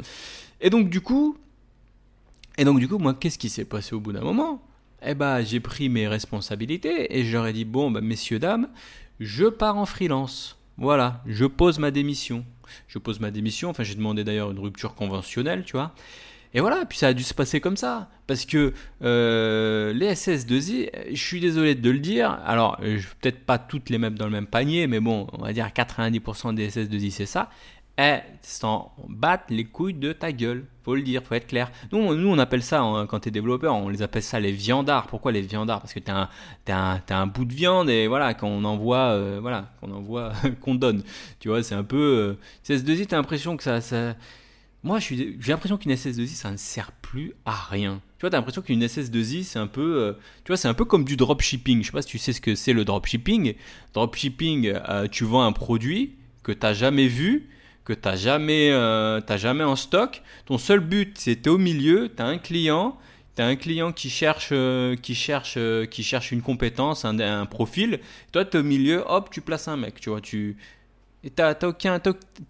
Et 0.59 0.69
donc 0.69 0.89
du 0.89 1.01
coup, 1.01 1.37
et 2.57 2.65
donc 2.65 2.79
du 2.79 2.87
coup, 2.87 2.97
moi, 2.97 3.13
qu'est-ce 3.13 3.37
qui 3.37 3.49
s'est 3.49 3.65
passé 3.65 3.95
au 3.95 3.99
bout 3.99 4.13
d'un 4.13 4.21
moment? 4.21 4.61
Eh 5.03 5.15
ben, 5.15 5.41
j'ai 5.41 5.59
pris 5.59 5.89
mes 5.89 6.07
responsabilités 6.07 7.17
et 7.17 7.25
j'aurais 7.25 7.53
dit 7.53 7.65
bon, 7.65 7.89
ben, 7.89 8.03
messieurs 8.03 8.39
dames, 8.39 8.69
je 9.19 9.45
pars 9.45 9.77
en 9.77 9.85
freelance. 9.85 10.57
Voilà, 10.77 11.21
je 11.25 11.45
pose 11.45 11.79
ma 11.79 11.91
démission 11.91 12.45
je 12.87 12.99
pose 12.99 13.19
ma 13.19 13.31
démission. 13.31 13.69
Enfin, 13.69 13.83
j'ai 13.83 13.95
demandé 13.95 14.23
d'ailleurs 14.23 14.51
une 14.51 14.59
rupture 14.59 14.95
conventionnelle, 14.95 15.63
tu 15.65 15.73
vois. 15.73 15.93
Et 16.53 16.59
voilà, 16.59 16.85
puis 16.85 16.97
ça 16.97 17.07
a 17.07 17.13
dû 17.13 17.23
se 17.23 17.33
passer 17.33 17.61
comme 17.61 17.77
ça. 17.77 18.09
Parce 18.27 18.45
que 18.45 18.73
euh, 19.03 19.93
les 19.93 20.13
SS2I, 20.13 20.89
je 21.11 21.21
suis 21.21 21.39
désolé 21.39 21.75
de 21.75 21.89
le 21.89 21.99
dire, 21.99 22.39
alors 22.45 22.77
peut-être 23.21 23.45
pas 23.45 23.57
toutes 23.57 23.89
les 23.89 23.97
mettre 23.97 24.15
dans 24.15 24.25
le 24.25 24.31
même 24.31 24.47
panier, 24.47 24.87
mais 24.87 24.99
bon, 24.99 25.27
on 25.33 25.43
va 25.43 25.53
dire 25.53 25.67
90% 25.67 26.55
des 26.55 26.69
SS2I 26.69 27.11
c'est 27.11 27.25
ça 27.25 27.49
elles 27.97 28.23
s'en 28.41 28.91
battent 29.07 29.49
les 29.49 29.65
couilles 29.65 29.93
de 29.93 30.13
ta 30.13 30.31
gueule. 30.31 30.65
Faut 30.83 30.95
le 30.95 31.01
dire, 31.01 31.21
faut 31.23 31.35
être 31.35 31.47
clair. 31.47 31.71
Nous, 31.91 32.15
nous 32.15 32.29
on 32.29 32.39
appelle 32.39 32.63
ça, 32.63 32.81
hein, 32.81 33.05
quand 33.05 33.19
tu 33.19 33.29
es 33.29 33.31
développeur, 33.31 33.75
on 33.75 33.89
les 33.89 34.01
appelle 34.01 34.23
ça 34.23 34.39
les 34.39 34.51
viandards. 34.51 35.07
Pourquoi 35.07 35.31
les 35.31 35.41
viandards? 35.41 35.81
Parce 35.81 35.93
que 35.93 35.99
tu 35.99 36.09
as, 36.11 36.29
un, 36.69 37.01
un 37.09 37.27
bout 37.27 37.45
de 37.45 37.53
viande 37.53 37.89
et 37.89 38.07
voilà, 38.07 38.33
qu'on 38.33 38.63
envoie, 38.63 39.11
euh, 39.11 39.39
voilà, 39.41 39.71
qu'on 39.79 39.91
envoie, 39.91 40.31
qu'on 40.61 40.75
donne. 40.75 41.03
Tu 41.39 41.49
vois, 41.49 41.61
c'est 41.61 41.75
un 41.75 41.83
peu. 41.83 41.97
Euh, 41.97 42.73
SS2I, 42.73 43.07
tu 43.07 43.13
as 43.13 43.17
l'impression 43.17 43.57
que 43.57 43.63
ça. 43.63 43.81
ça... 43.81 44.15
Moi, 44.83 44.99
j'ai 44.99 45.37
l'impression 45.47 45.77
qu'une 45.77 45.93
SS2I, 45.93 46.27
ça 46.27 46.51
ne 46.51 46.57
sert 46.57 46.91
plus 46.91 47.33
à 47.45 47.53
rien. 47.53 48.01
Tu 48.17 48.21
vois, 48.21 48.29
tu 48.31 48.35
as 48.35 48.39
l'impression 48.39 48.61
qu'une 48.61 48.83
SS2I, 48.83 49.43
c'est 49.43 49.59
un 49.59 49.67
peu. 49.67 49.97
Euh, 49.97 50.13
tu 50.43 50.49
vois, 50.49 50.57
c'est 50.57 50.67
un 50.67 50.73
peu 50.73 50.85
comme 50.85 51.03
du 51.03 51.17
dropshipping. 51.17 51.81
Je 51.81 51.87
sais 51.87 51.91
pas 51.91 52.01
si 52.01 52.07
tu 52.07 52.17
sais 52.17 52.33
ce 52.33 52.41
que 52.41 52.55
c'est 52.55 52.73
le 52.73 52.83
dropshipping. 52.83 53.53
Dropshipping, 53.93 54.73
tu 55.11 55.23
vends 55.23 55.43
un 55.43 55.51
produit 55.51 56.15
que 56.43 56.51
tu 56.51 56.59
n'as 56.63 56.73
jamais 56.73 57.07
vu 57.07 57.49
que 57.83 57.93
tu 57.93 58.07
n'as 58.07 58.15
jamais, 58.15 58.71
euh, 58.71 59.37
jamais 59.37 59.63
en 59.63 59.75
stock. 59.75 60.21
Ton 60.45 60.57
seul 60.57 60.79
but, 60.79 61.17
c'est 61.17 61.47
au 61.47 61.57
milieu, 61.57 62.11
tu 62.15 62.21
as 62.21 62.25
un 62.25 62.37
client, 62.37 62.97
tu 63.35 63.41
as 63.41 63.45
un 63.45 63.55
client 63.55 63.91
qui 63.91 64.09
cherche, 64.09 64.49
euh, 64.51 64.95
qui 64.95 65.15
cherche, 65.15 65.55
euh, 65.57 65.85
qui 65.85 66.03
cherche 66.03 66.31
une 66.31 66.41
compétence, 66.41 67.05
un, 67.05 67.45
profil. 67.45 67.99
Toi, 68.31 68.45
tu 68.45 68.57
es 68.57 68.59
au 68.59 68.63
milieu, 68.63 69.03
hop, 69.07 69.29
tu 69.31 69.41
places 69.41 69.67
un 69.67 69.77
mec. 69.77 69.99
Tu 69.99 70.09
vois, 70.09 70.21
tu 70.21 70.57
es, 71.23 71.65
aucun, 71.65 71.99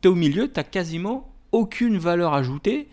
au 0.06 0.16
milieu, 0.16 0.52
tu 0.52 0.64
quasiment 0.64 1.31
aucune 1.52 1.98
valeur 1.98 2.34
ajoutée. 2.34 2.88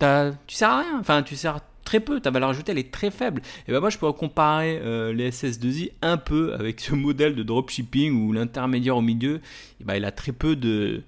Tu 0.00 0.06
sers 0.54 0.70
à 0.70 0.80
rien. 0.80 0.98
Enfin, 1.00 1.22
tu 1.22 1.36
sers 1.36 1.60
très 1.88 2.00
peu, 2.00 2.20
ta 2.20 2.30
valeur 2.30 2.50
ajoutée 2.50 2.72
elle 2.72 2.78
est 2.78 2.92
très 2.92 3.10
faible. 3.10 3.40
Et 3.66 3.72
ben 3.72 3.80
moi 3.80 3.88
je 3.88 3.96
pourrais 3.96 4.12
comparer 4.12 4.78
euh, 4.82 5.14
les 5.14 5.30
SS2I 5.30 5.92
un 6.02 6.18
peu 6.18 6.52
avec 6.52 6.80
ce 6.80 6.94
modèle 6.94 7.34
de 7.34 7.42
dropshipping 7.42 8.12
où 8.12 8.34
l'intermédiaire 8.34 8.98
au 8.98 9.00
milieu, 9.00 9.40
ben, 9.80 9.94
il 9.94 10.04
a 10.04 10.12
très 10.12 10.32
peu 10.32 10.54
de 10.54 11.02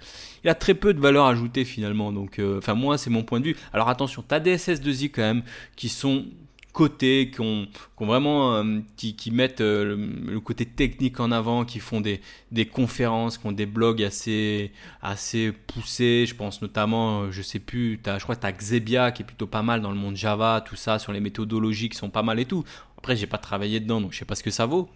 a 0.46 0.54
très 0.54 0.72
peu 0.72 0.94
de 0.94 1.00
valeur 1.00 1.26
ajoutée 1.26 1.66
finalement. 1.66 2.12
Donc 2.12 2.38
euh, 2.38 2.56
enfin 2.56 2.72
moi 2.72 2.96
c'est 2.96 3.10
mon 3.10 3.24
point 3.24 3.40
de 3.40 3.44
vue. 3.44 3.56
Alors 3.74 3.90
attention, 3.90 4.24
tu 4.26 4.34
as 4.34 4.40
des 4.40 4.56
SS2I 4.56 5.10
quand 5.10 5.20
même 5.20 5.42
qui 5.76 5.90
sont 5.90 6.24
côté, 6.72 7.30
qui 7.32 7.40
ont, 7.40 7.66
vraiment, 7.98 8.54
euh, 8.54 8.80
qui, 8.96 9.30
mettent 9.30 9.60
euh, 9.60 10.08
le, 10.26 10.40
côté 10.40 10.64
technique 10.64 11.20
en 11.20 11.32
avant, 11.32 11.64
qui 11.64 11.78
font 11.78 12.00
des, 12.00 12.20
conférences, 12.66 13.38
qui 13.38 13.46
ont 13.46 13.52
des 13.52 13.66
blogs 13.66 14.02
assez, 14.02 14.72
assez 15.02 15.52
poussés. 15.52 16.24
Je 16.26 16.34
pense 16.34 16.62
notamment, 16.62 17.22
euh, 17.22 17.30
je 17.30 17.42
sais 17.42 17.58
plus, 17.58 18.00
as, 18.06 18.18
je 18.18 18.22
crois 18.22 18.36
que 18.36 18.40
tu 18.40 18.46
as 18.46 18.52
Xebia 18.52 19.12
qui 19.12 19.22
est 19.22 19.26
plutôt 19.26 19.46
pas 19.46 19.62
mal 19.62 19.80
dans 19.80 19.90
le 19.90 19.96
monde 19.96 20.16
Java, 20.16 20.62
tout 20.64 20.76
ça, 20.76 20.98
sur 20.98 21.12
les 21.12 21.20
méthodologies 21.20 21.88
qui 21.88 21.96
sont 21.96 22.10
pas 22.10 22.22
mal 22.22 22.38
et 22.38 22.46
tout. 22.46 22.64
Après, 22.98 23.16
j'ai 23.16 23.26
pas 23.26 23.38
travaillé 23.38 23.80
dedans, 23.80 24.00
donc 24.00 24.12
je 24.12 24.18
sais 24.18 24.24
pas 24.24 24.34
ce 24.34 24.42
que 24.42 24.50
ça 24.50 24.66
vaut. 24.66 24.88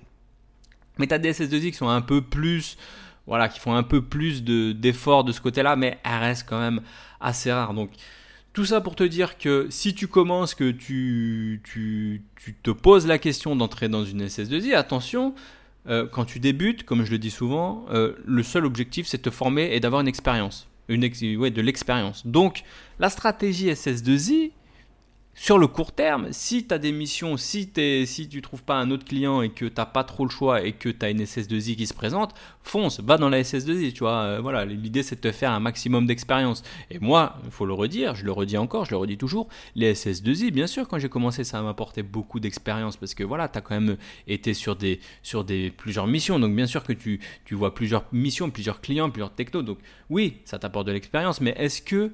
Mais 0.98 1.06
tu 1.06 1.14
as 1.14 1.18
des 1.18 1.32
SS2I 1.32 1.70
qui 1.70 1.76
sont 1.76 1.88
un 1.88 2.02
peu 2.02 2.22
plus, 2.22 2.76
voilà, 3.26 3.48
qui 3.48 3.58
font 3.58 3.74
un 3.74 3.82
peu 3.82 4.02
plus 4.02 4.44
d'efforts 4.44 5.24
de, 5.24 5.28
de 5.28 5.34
ce 5.34 5.40
côté-là, 5.40 5.76
mais 5.76 5.98
elles 6.04 6.20
restent 6.20 6.48
quand 6.48 6.60
même 6.60 6.82
assez 7.20 7.52
rares. 7.52 7.74
Donc, 7.74 7.90
tout 8.54 8.64
ça 8.64 8.80
pour 8.80 8.94
te 8.94 9.04
dire 9.04 9.36
que 9.36 9.66
si 9.68 9.94
tu 9.94 10.06
commences, 10.06 10.54
que 10.54 10.70
tu, 10.70 11.60
tu, 11.64 12.22
tu 12.36 12.54
te 12.54 12.70
poses 12.70 13.06
la 13.06 13.18
question 13.18 13.56
d'entrer 13.56 13.88
dans 13.88 14.04
une 14.04 14.24
SS2I, 14.24 14.74
attention, 14.74 15.34
euh, 15.88 16.06
quand 16.10 16.24
tu 16.24 16.38
débutes, 16.38 16.84
comme 16.84 17.04
je 17.04 17.10
le 17.10 17.18
dis 17.18 17.32
souvent, 17.32 17.84
euh, 17.90 18.14
le 18.24 18.42
seul 18.44 18.64
objectif 18.64 19.06
c'est 19.08 19.18
de 19.18 19.22
te 19.22 19.30
former 19.30 19.74
et 19.74 19.80
d'avoir 19.80 20.00
une 20.00 20.08
expérience. 20.08 20.68
Une 20.88 21.04
ouais, 21.36 21.50
de 21.50 21.62
l'expérience. 21.62 22.26
Donc 22.26 22.62
la 23.00 23.10
stratégie 23.10 23.70
SS2I, 23.70 24.52
sur 25.34 25.58
le 25.58 25.66
court 25.66 25.92
terme, 25.92 26.28
si 26.30 26.66
tu 26.66 26.72
as 26.72 26.78
des 26.78 26.92
missions, 26.92 27.36
si, 27.36 27.70
es, 27.76 28.06
si 28.06 28.28
tu 28.28 28.40
trouves 28.40 28.62
pas 28.62 28.76
un 28.76 28.90
autre 28.90 29.04
client 29.04 29.42
et 29.42 29.50
que 29.50 29.64
tu 29.64 29.74
n'as 29.76 29.86
pas 29.86 30.04
trop 30.04 30.24
le 30.24 30.30
choix 30.30 30.62
et 30.62 30.72
que 30.72 30.88
tu 30.88 31.04
as 31.04 31.10
une 31.10 31.22
SS2I 31.22 31.76
qui 31.76 31.86
se 31.86 31.94
présente, 31.94 32.34
fonce, 32.62 33.00
va 33.00 33.18
dans 33.18 33.28
la 33.28 33.42
SS2I, 33.42 33.92
tu 33.92 34.00
vois. 34.00 34.22
Euh, 34.22 34.40
voilà, 34.40 34.64
l'idée 34.64 35.02
c'est 35.02 35.16
de 35.16 35.20
te 35.20 35.32
faire 35.32 35.50
un 35.50 35.60
maximum 35.60 36.06
d'expérience. 36.06 36.62
Et 36.90 36.98
moi, 37.00 37.36
il 37.44 37.50
faut 37.50 37.66
le 37.66 37.72
redire, 37.72 38.14
je 38.14 38.24
le 38.24 38.32
redis 38.32 38.56
encore, 38.56 38.84
je 38.84 38.92
le 38.92 38.96
redis 38.96 39.18
toujours, 39.18 39.48
les 39.74 39.94
SS2I, 39.94 40.52
bien 40.52 40.68
sûr, 40.68 40.86
quand 40.86 40.98
j'ai 40.98 41.08
commencé, 41.08 41.42
ça 41.42 41.60
m'a 41.62 41.70
apporté 41.70 42.02
beaucoup 42.02 42.38
d'expérience 42.38 42.96
parce 42.96 43.14
que 43.14 43.24
voilà, 43.24 43.48
tu 43.48 43.58
as 43.58 43.60
quand 43.60 43.74
même 43.74 43.96
été 44.28 44.54
sur 44.54 44.76
des 44.76 45.00
sur 45.22 45.44
des 45.44 45.70
plusieurs 45.70 46.06
missions. 46.06 46.38
Donc 46.38 46.54
bien 46.54 46.66
sûr 46.66 46.84
que 46.84 46.92
tu, 46.92 47.20
tu 47.44 47.54
vois 47.54 47.74
plusieurs 47.74 48.04
missions, 48.12 48.50
plusieurs 48.50 48.80
clients, 48.80 49.10
plusieurs 49.10 49.34
technos. 49.34 49.62
Donc 49.62 49.78
oui, 50.10 50.38
ça 50.44 50.58
t'apporte 50.58 50.86
de 50.86 50.92
l'expérience, 50.92 51.40
mais 51.40 51.54
est-ce 51.58 51.82
que 51.82 52.12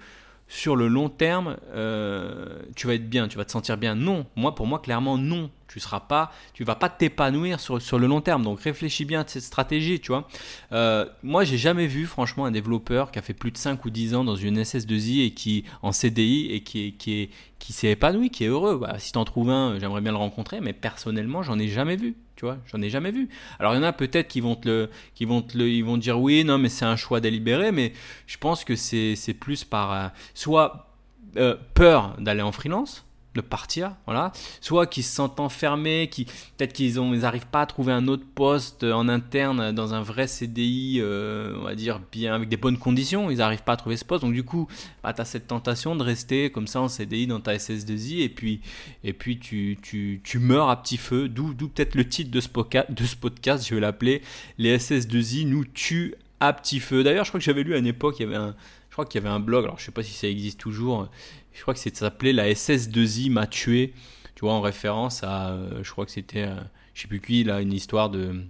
sur 0.50 0.74
le 0.74 0.88
long 0.88 1.08
terme, 1.08 1.56
euh, 1.74 2.58
tu 2.74 2.88
vas 2.88 2.94
être 2.94 3.08
bien, 3.08 3.28
tu 3.28 3.38
vas 3.38 3.44
te 3.44 3.52
sentir 3.52 3.76
bien. 3.76 3.94
Non, 3.94 4.26
moi 4.34 4.56
pour 4.56 4.66
moi 4.66 4.80
clairement 4.80 5.16
non. 5.16 5.48
Tu 5.70 5.78
seras 5.80 6.00
pas, 6.00 6.32
tu 6.52 6.64
vas 6.64 6.74
pas 6.74 6.88
t'épanouir 6.88 7.60
sur, 7.60 7.80
sur 7.80 7.98
le 7.98 8.08
long 8.08 8.20
terme. 8.20 8.42
Donc 8.42 8.60
réfléchis 8.60 9.04
bien 9.04 9.20
à 9.20 9.24
cette 9.26 9.42
stratégie, 9.42 10.00
tu 10.00 10.08
vois. 10.08 10.26
Euh, 10.72 11.06
moi 11.22 11.44
j'ai 11.44 11.58
jamais 11.58 11.86
vu 11.86 12.06
franchement 12.06 12.44
un 12.44 12.50
développeur 12.50 13.12
qui 13.12 13.18
a 13.20 13.22
fait 13.22 13.34
plus 13.34 13.52
de 13.52 13.56
5 13.56 13.84
ou 13.84 13.90
10 13.90 14.14
ans 14.16 14.24
dans 14.24 14.36
une 14.36 14.60
SS2I 14.60 15.26
et 15.26 15.30
qui 15.30 15.64
en 15.82 15.92
CDI 15.92 16.50
et 16.50 16.62
qui, 16.62 16.94
qui, 16.94 17.30
qui 17.60 17.72
s'est 17.72 17.90
épanoui, 17.90 18.30
qui 18.30 18.44
est 18.44 18.48
heureux. 18.48 18.78
Bah, 18.78 18.98
si 18.98 19.12
tu 19.12 19.18
en 19.18 19.24
trouves 19.24 19.50
un, 19.50 19.78
j'aimerais 19.78 20.00
bien 20.00 20.12
le 20.12 20.18
rencontrer, 20.18 20.60
mais 20.60 20.72
personnellement 20.72 21.42
j'en 21.42 21.58
ai 21.58 21.68
jamais 21.68 21.96
vu. 21.96 22.16
Tu 22.34 22.46
vois, 22.46 22.56
j'en 22.66 22.80
ai 22.80 22.88
jamais 22.88 23.10
vu. 23.10 23.28
Alors 23.58 23.74
il 23.74 23.76
y 23.76 23.80
en 23.80 23.84
a 23.84 23.92
peut-être 23.92 24.26
qui 24.26 24.40
vont 24.40 24.56
te 24.56 24.66
le, 24.66 24.90
qui 25.14 25.24
vont 25.24 25.42
te 25.42 25.56
le, 25.56 25.68
ils 25.68 25.84
vont 25.84 25.98
dire 25.98 26.18
oui, 26.20 26.42
non, 26.42 26.58
mais 26.58 26.70
c'est 26.70 26.86
un 26.86 26.96
choix 26.96 27.20
délibéré, 27.20 27.70
mais 27.70 27.92
je 28.26 28.38
pense 28.38 28.64
que 28.64 28.76
c'est, 28.76 29.14
c'est 29.14 29.34
plus 29.34 29.62
par 29.62 29.92
euh, 29.92 30.08
soit 30.34 30.90
euh, 31.36 31.54
peur 31.74 32.16
d'aller 32.18 32.42
en 32.42 32.50
freelance, 32.50 33.04
de 33.34 33.40
partir, 33.40 33.94
voilà. 34.06 34.32
Soit 34.60 34.86
qu'ils 34.86 35.04
se 35.04 35.14
sentent 35.14 35.38
enfermés, 35.38 36.08
qui 36.10 36.24
peut-être 36.24 36.72
qu'ils 36.72 37.00
n'arrivent 37.00 37.46
pas 37.46 37.62
à 37.62 37.66
trouver 37.66 37.92
un 37.92 38.08
autre 38.08 38.24
poste 38.34 38.82
en 38.82 39.08
interne 39.08 39.72
dans 39.72 39.94
un 39.94 40.02
vrai 40.02 40.26
CDI, 40.26 40.98
euh, 41.00 41.54
on 41.58 41.62
va 41.62 41.76
dire 41.76 42.00
bien 42.10 42.34
avec 42.34 42.48
des 42.48 42.56
bonnes 42.56 42.78
conditions, 42.78 43.30
ils 43.30 43.38
n'arrivent 43.38 43.62
pas 43.62 43.74
à 43.74 43.76
trouver 43.76 43.96
ce 43.96 44.04
poste. 44.04 44.24
Donc 44.24 44.32
du 44.32 44.42
coup, 44.42 44.66
bah, 45.04 45.12
tu 45.12 45.20
as 45.20 45.24
cette 45.24 45.46
tentation 45.46 45.94
de 45.94 46.02
rester 46.02 46.50
comme 46.50 46.66
ça 46.66 46.80
en 46.80 46.88
CDI 46.88 47.28
dans 47.28 47.40
ta 47.40 47.54
SS2I 47.54 48.22
et 48.22 48.28
puis 48.28 48.60
et 49.04 49.12
puis 49.12 49.38
tu, 49.38 49.78
tu, 49.80 50.38
meurs 50.38 50.68
à 50.68 50.82
petit 50.82 50.96
feu. 50.96 51.28
D'où 51.28 51.54
peut-être 51.54 51.94
le 51.94 52.08
titre 52.08 52.30
de 52.30 52.40
ce, 52.40 52.48
podcast, 52.48 53.68
je 53.68 53.74
vais 53.74 53.80
l'appeler 53.80 54.22
les 54.58 54.76
SS2I 54.76 55.46
nous 55.46 55.64
tuent 55.64 56.14
à 56.40 56.52
petit 56.52 56.80
feu. 56.80 57.04
D'ailleurs, 57.04 57.24
je 57.24 57.30
crois 57.30 57.38
que 57.38 57.44
j'avais 57.44 57.62
lu 57.62 57.74
à 57.74 57.78
une 57.78 57.86
époque, 57.86 58.16
il 58.18 58.22
y 58.22 58.26
avait 58.26 58.36
un 58.36 58.56
je 58.90 58.94
crois 58.96 59.04
qu'il 59.04 59.22
y 59.22 59.24
avait 59.24 59.32
un 59.32 59.38
blog, 59.38 59.64
alors 59.64 59.78
je 59.78 59.84
sais 59.84 59.92
pas 59.92 60.02
si 60.02 60.12
ça 60.12 60.26
existe 60.26 60.58
toujours, 60.58 61.08
je 61.52 61.62
crois 61.62 61.74
que 61.74 61.80
ça 61.80 61.90
s'appelait 61.92 62.32
la 62.32 62.50
SS2I 62.50 63.30
m'a 63.30 63.46
tué, 63.46 63.92
tu 64.34 64.46
vois, 64.46 64.54
en 64.54 64.60
référence 64.60 65.22
à, 65.22 65.50
euh, 65.50 65.82
je 65.82 65.90
crois 65.90 66.06
que 66.06 66.12
c'était, 66.12 66.44
euh, 66.44 66.56
je 66.94 67.02
sais 67.02 67.08
plus 67.08 67.20
qui, 67.20 67.44
là, 67.44 67.60
une 67.60 67.72
histoire 67.72 68.10
de, 68.10 68.42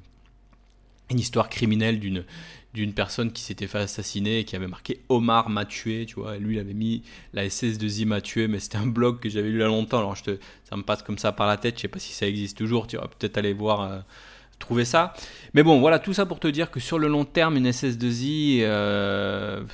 une 1.10 1.18
histoire 1.18 1.48
criminelle 1.48 1.98
d'une 1.98 2.24
d'une 2.72 2.92
personne 2.92 3.32
qui 3.32 3.42
s'était 3.42 3.66
fait 3.66 3.78
assassiner 3.78 4.38
et 4.38 4.44
qui 4.44 4.54
avait 4.54 4.68
marqué 4.68 5.00
Omar 5.08 5.50
m'a 5.50 5.64
tué, 5.64 6.06
tu 6.06 6.14
vois, 6.20 6.36
et 6.36 6.38
lui 6.38 6.54
il 6.54 6.60
avait 6.60 6.72
mis 6.72 7.02
la 7.32 7.44
SS2I 7.48 8.06
m'a 8.06 8.20
tué, 8.20 8.46
mais 8.46 8.60
c'était 8.60 8.78
un 8.78 8.86
blog 8.86 9.18
que 9.18 9.28
j'avais 9.28 9.48
lu 9.48 9.56
il 9.56 9.60
y 9.60 9.64
a 9.64 9.66
longtemps, 9.66 9.98
alors 9.98 10.14
je 10.14 10.22
te, 10.22 10.38
ça 10.68 10.76
me 10.76 10.82
passe 10.82 11.02
comme 11.02 11.18
ça 11.18 11.32
par 11.32 11.48
la 11.48 11.56
tête, 11.56 11.74
je 11.78 11.82
sais 11.82 11.88
pas 11.88 11.98
si 11.98 12.12
ça 12.12 12.28
existe 12.28 12.56
toujours, 12.56 12.86
tu 12.86 12.96
vas 12.96 13.08
peut-être 13.08 13.38
aller 13.38 13.54
voir, 13.54 13.80
euh, 13.80 13.98
trouver 14.60 14.84
ça. 14.84 15.14
Mais 15.52 15.64
bon, 15.64 15.80
voilà, 15.80 15.98
tout 15.98 16.12
ça 16.12 16.26
pour 16.26 16.38
te 16.38 16.46
dire 16.46 16.70
que 16.70 16.78
sur 16.78 17.00
le 17.00 17.08
long 17.08 17.24
terme, 17.24 17.56
une 17.56 17.68
SS2I, 17.68 18.64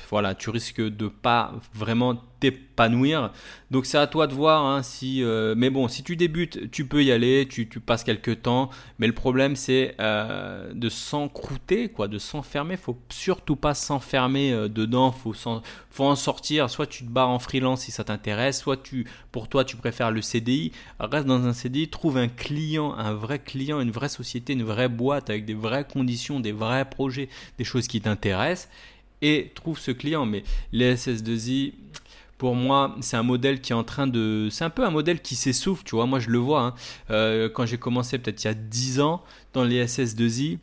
voilà, 0.09 0.33
tu 0.33 0.49
risques 0.49 0.81
de 0.81 1.07
pas 1.07 1.53
vraiment 1.75 2.15
t'épanouir. 2.39 3.31
Donc 3.71 3.85
c'est 3.85 3.97
à 3.97 4.07
toi 4.07 4.27
de 4.27 4.33
voir 4.33 4.65
hein, 4.65 4.83
si. 4.83 5.23
Euh, 5.23 5.55
mais 5.57 5.69
bon, 5.69 5.87
si 5.87 6.03
tu 6.03 6.15
débutes, 6.15 6.71
tu 6.71 6.85
peux 6.85 7.03
y 7.03 7.11
aller, 7.11 7.47
tu, 7.49 7.65
passes 7.79 8.03
quelques 8.03 8.43
temps. 8.43 8.69
Mais 8.99 9.07
le 9.07 9.13
problème 9.13 9.55
c'est 9.55 9.95
euh, 9.99 10.71
de 10.73 10.89
s'encrouter, 10.89 11.89
quoi, 11.89 12.07
de 12.07 12.17
s'enfermer. 12.17 12.77
Faut 12.77 12.97
surtout 13.09 13.55
pas 13.55 13.73
s'enfermer 13.73 14.53
euh, 14.53 14.67
dedans. 14.67 15.11
Faut 15.11 15.33
faut 15.89 16.05
en 16.05 16.15
sortir. 16.15 16.69
Soit 16.69 16.87
tu 16.87 17.03
te 17.03 17.09
barres 17.09 17.29
en 17.29 17.39
freelance 17.39 17.81
si 17.81 17.91
ça 17.91 18.03
t'intéresse, 18.03 18.59
soit 18.59 18.77
tu, 18.77 19.07
pour 19.31 19.49
toi, 19.49 19.65
tu 19.65 19.75
préfères 19.75 20.11
le 20.11 20.21
CDI. 20.21 20.71
Reste 20.99 21.25
dans 21.25 21.45
un 21.45 21.53
CDI, 21.53 21.89
trouve 21.89 22.17
un 22.17 22.27
client, 22.27 22.93
un 22.93 23.13
vrai 23.13 23.39
client, 23.39 23.81
une 23.81 23.91
vraie 23.91 24.09
société, 24.09 24.53
une 24.53 24.63
vraie 24.63 24.89
boîte 24.89 25.29
avec 25.29 25.45
des 25.45 25.55
vraies 25.55 25.85
conditions, 25.91 26.39
des 26.39 26.51
vrais 26.51 26.89
projets, 26.89 27.29
des 27.57 27.63
choses 27.63 27.87
qui 27.87 28.01
t'intéressent 28.01 28.69
et 29.21 29.51
trouve 29.55 29.79
ce 29.79 29.91
client. 29.91 30.25
Mais 30.25 30.43
les 30.71 30.95
SS2I, 30.95 31.73
pour 32.37 32.55
moi, 32.55 32.95
c'est 33.01 33.17
un 33.17 33.23
modèle 33.23 33.61
qui 33.61 33.71
est 33.71 33.75
en 33.75 33.83
train 33.83 34.07
de. 34.07 34.47
C'est 34.51 34.63
un 34.63 34.69
peu 34.69 34.85
un 34.85 34.91
modèle 34.91 35.21
qui 35.21 35.35
s'essouffle, 35.35 35.83
tu 35.83 35.95
vois. 35.95 36.05
Moi, 36.05 36.19
je 36.19 36.29
le 36.29 36.37
vois. 36.37 36.61
Hein. 36.61 36.73
Euh, 37.09 37.49
quand 37.49 37.65
j'ai 37.65 37.77
commencé, 37.77 38.19
peut-être 38.19 38.43
il 38.43 38.47
y 38.47 38.49
a 38.49 38.53
10 38.53 38.99
ans, 39.01 39.23
dans 39.53 39.63
les 39.63 39.85
SS2I, 39.85 40.59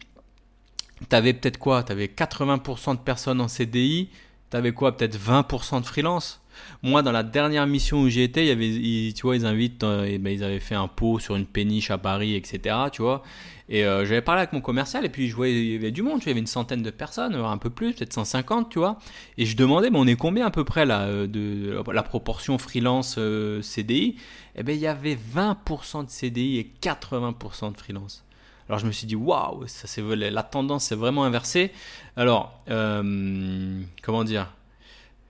tu 1.08 1.16
avais 1.16 1.32
peut-être 1.32 1.58
quoi? 1.58 1.82
Tu 1.82 1.92
avais 1.92 2.06
80% 2.06 2.94
de 2.94 3.00
personnes 3.00 3.40
en 3.40 3.48
CDI, 3.48 4.08
tu 4.50 4.56
avais 4.56 4.72
quoi? 4.72 4.96
Peut-être 4.96 5.18
20% 5.18 5.80
de 5.80 5.86
freelance? 5.86 6.40
Moi, 6.82 7.02
dans 7.02 7.12
la 7.12 7.22
dernière 7.22 7.66
mission 7.66 8.02
où 8.02 8.08
été, 8.08 8.42
il 8.42 8.48
y 8.48 8.50
avait, 8.50 9.12
tu 9.12 9.22
vois, 9.22 9.36
ils 9.36 9.46
invitent, 9.46 9.84
euh, 9.84 10.18
ben, 10.18 10.32
ils 10.32 10.44
avaient 10.44 10.60
fait 10.60 10.74
un 10.74 10.88
pot 10.88 11.18
sur 11.18 11.36
une 11.36 11.46
péniche 11.46 11.90
à 11.90 11.98
Paris, 11.98 12.34
etc. 12.34 12.76
Tu 12.92 13.02
vois, 13.02 13.22
et 13.68 13.84
euh, 13.84 14.04
j'avais 14.04 14.20
parlé 14.20 14.40
avec 14.40 14.52
mon 14.52 14.60
commercial 14.60 15.06
et 15.06 15.08
puis 15.08 15.28
je 15.28 15.34
voyais 15.34 15.58
il 15.58 15.72
y 15.72 15.76
avait 15.76 15.90
du 15.90 16.02
monde, 16.02 16.18
tu 16.18 16.24
vois, 16.24 16.26
il 16.26 16.28
y 16.28 16.30
avait 16.32 16.40
une 16.40 16.46
centaine 16.46 16.82
de 16.82 16.90
personnes, 16.90 17.34
un 17.34 17.58
peu 17.58 17.70
plus, 17.70 17.94
peut-être 17.94 18.12
150, 18.12 18.68
tu 18.68 18.78
vois. 18.78 18.98
Et 19.38 19.46
je 19.46 19.56
demandais, 19.56 19.90
mais 19.90 19.98
on 19.98 20.06
est 20.06 20.16
combien 20.16 20.46
à 20.46 20.50
peu 20.50 20.64
près 20.64 20.84
là 20.84 21.02
euh, 21.02 21.26
de 21.26 21.82
la 21.92 22.02
proportion 22.02 22.58
freelance 22.58 23.18
CDI 23.62 24.16
Eh 24.56 24.62
bien, 24.62 24.74
il 24.74 24.80
y 24.80 24.86
avait 24.86 25.16
20% 25.16 26.04
de 26.04 26.10
CDI 26.10 26.58
et 26.58 26.72
80% 26.82 27.72
de 27.72 27.78
freelance. 27.78 28.24
Alors 28.68 28.78
je 28.78 28.86
me 28.86 28.92
suis 28.92 29.06
dit 29.06 29.16
waouh, 29.16 29.66
ça 29.66 29.86
la 30.16 30.42
tendance 30.42 30.84
s'est 30.84 30.94
vraiment 30.94 31.24
inversée. 31.24 31.70
Alors 32.16 32.58
comment 32.66 34.24
dire? 34.24 34.50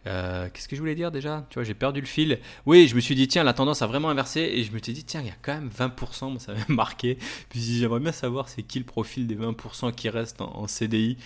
Euh, 0.07 0.49
qu'est-ce 0.53 0.69
que 0.69 0.77
je 0.77 0.81
voulais 0.81 0.95
dire 0.95 1.11
déjà? 1.11 1.47
Tu 1.51 1.55
vois, 1.55 1.65
j'ai 1.65 1.75
perdu 1.75 2.01
le 2.01 2.07
fil. 2.07 2.39
Oui, 2.67 2.89
je 2.89 2.95
me 2.95 3.01
suis 3.01 3.15
dit, 3.15 3.29
tiens, 3.29 3.43
la 3.43 3.55
tendance 3.55 3.83
a 3.83 3.87
vraiment 3.87 4.11
inversé. 4.11 4.41
Et 4.41 4.63
je 4.63 4.73
me 4.73 4.79
suis 4.79 4.93
dit, 4.93 5.05
tiens, 5.05 5.21
il 5.21 5.27
y 5.27 5.31
a 5.31 5.37
quand 5.41 5.55
même 5.55 5.69
20%, 5.69 6.31
moi, 6.31 6.41
ça 6.41 6.53
m'a 6.53 6.61
marqué. 6.69 7.19
Puis 7.49 7.61
j'aimerais 7.61 8.01
bien 8.01 8.13
savoir 8.13 8.49
c'est 8.49 8.63
qui 8.63 8.79
le 8.79 8.85
profil 8.85 9.27
des 9.27 9.37
20% 9.37 9.95
qui 9.95 10.09
restent 10.09 10.41
en, 10.41 10.67
CDI. 10.67 11.17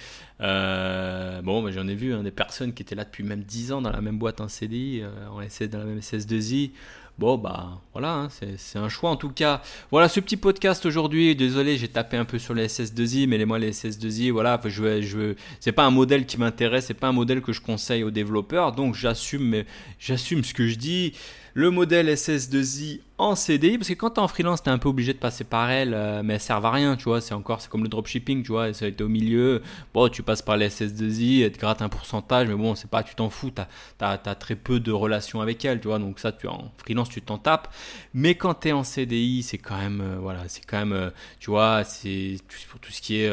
Euh, 0.41 1.43
bon, 1.43 1.63
mais 1.63 1.73
j'en 1.73 1.89
ai 1.89 1.95
vu 1.95 2.15
hein, 2.15 2.23
des 2.23 2.31
personnes 2.31 2.73
qui 2.73 2.83
étaient 2.83 2.95
là 2.95 3.05
depuis 3.05 3.25
même 3.25 3.43
10 3.43 3.73
ans 3.73 3.83
dans 3.83 3.91
la 3.91 4.01
même 4.01 4.19
boîte 4.19 4.41
en 4.41 4.49
CDI, 4.49 5.01
euh, 5.03 5.29
en 5.29 5.41
SS, 5.49 5.71
dans 5.71 5.79
la 5.79 5.85
même 5.85 6.01
SS2I. 6.01 6.73
Bon, 7.19 7.37
bah 7.37 7.83
voilà, 7.93 8.13
hein, 8.15 8.29
c'est 8.31 8.79
un 8.79 8.89
choix 8.89 9.11
en 9.11 9.17
tout 9.17 9.31
cas. 9.31 9.61
Voilà 9.91 10.09
ce 10.09 10.21
petit 10.21 10.37
podcast 10.37 10.87
aujourd'hui. 10.87 11.35
Désolé, 11.35 11.77
j'ai 11.77 11.89
tapé 11.89 12.17
un 12.17 12.25
peu 12.25 12.39
sur 12.39 12.55
les 12.55 12.69
SS2I, 12.69 13.27
mais 13.27 13.39
les 13.39 13.45
moi 13.45 13.59
les 13.59 13.73
SS2I, 13.73 14.31
voilà, 14.31 14.61
je, 14.65 15.03
je, 15.03 15.35
c'est 15.59 15.73
pas 15.73 15.85
un 15.85 15.91
modèle 15.91 16.27
qui 16.27 16.39
m'intéresse, 16.39 16.87
c'est 16.87 16.95
pas 16.95 17.09
un 17.09 17.13
modèle 17.13 17.41
que 17.41 17.53
je 17.53 17.61
conseille 17.61 18.05
aux 18.05 18.13
développeurs, 18.13 18.71
donc 18.71 18.95
j'assume, 18.95 19.65
j'assume 19.99 20.45
ce 20.45 20.55
que 20.55 20.69
je 20.69 20.77
dis 20.77 21.13
le 21.59 21.73
modèle 21.73 22.09
SS2I 22.09 23.01
en 23.19 23.35
CDI, 23.35 23.79
parce 23.79 23.89
que 23.89 23.95
quand 23.95 24.11
tu 24.11 24.21
es 24.21 24.23
en 24.23 24.29
freelance, 24.29 24.63
tu 24.63 24.69
es 24.69 24.73
un 24.73 24.79
peu 24.79 24.89
obligé 24.89 25.13
de 25.13 25.19
passer 25.19 25.43
par 25.43 25.69
elle, 25.69 25.93
euh, 25.93 26.23
mais 26.23 26.35
elles 26.35 26.41
servent 26.41 26.65
à 26.65 26.71
rien, 26.71 26.95
tu 26.95 27.07
vois, 27.07 27.21
c'est 27.21 27.35
encore, 27.35 27.61
c'est 27.61 27.69
comme 27.69 27.83
le 27.83 27.89
dropshipping, 27.89 28.45
tu 28.45 28.53
vois, 28.53 28.73
ça 28.73 28.85
a 28.85 28.89
été 28.89 29.03
au 29.03 29.09
milieu, 29.09 29.61
bon, 29.93 30.09
tu 30.09 30.23
passes 30.23 30.41
par 30.41 30.57
les 30.57 30.69
SS2I, 30.69 31.43
elles 31.43 31.51
te 31.51 31.59
grattent 31.59 31.83
un 31.83 31.89
pourcentage, 31.89 32.47
mais 32.47 32.55
bon, 32.55 32.77
c'est 32.77 32.89
pas, 32.89 33.03
tu 33.03 33.17
t'en 33.17 33.29
fous, 33.29 33.51
tu 33.51 33.61
as, 34.05 34.19
très 34.37 34.55
peu 34.55 34.79
de 34.79 34.93
relations 34.93 35.41
avec 35.41 35.65
elles, 35.65 35.81
tu 35.81 35.89
vois, 35.89 35.99
donc 35.99 36.21
ça, 36.21 36.31
tu 36.31 36.47
en 36.47 36.71
freelance, 36.77 37.09
tu 37.09 37.21
t'en 37.23 37.39
tapes, 37.39 37.75
mais 38.15 38.37
quand 38.37 38.55
tu 38.55 38.69
es 38.69 38.73
en 38.73 38.85
CDI, 38.85 39.43
c'est 39.43 39.59
quand 39.59 39.79
même, 39.79 40.01
euh, 40.01 40.17
voilà, 40.21 40.45
c'est 40.47 40.65
quand 40.65 40.79
même, 40.79 40.93
euh, 40.93 41.11
tu 41.41 41.51
vois, 41.51 41.83
c'est 41.83 42.37
pour 42.71 42.79
tout 42.79 42.93
ce 42.93 43.01
qui 43.01 43.17
est 43.17 43.33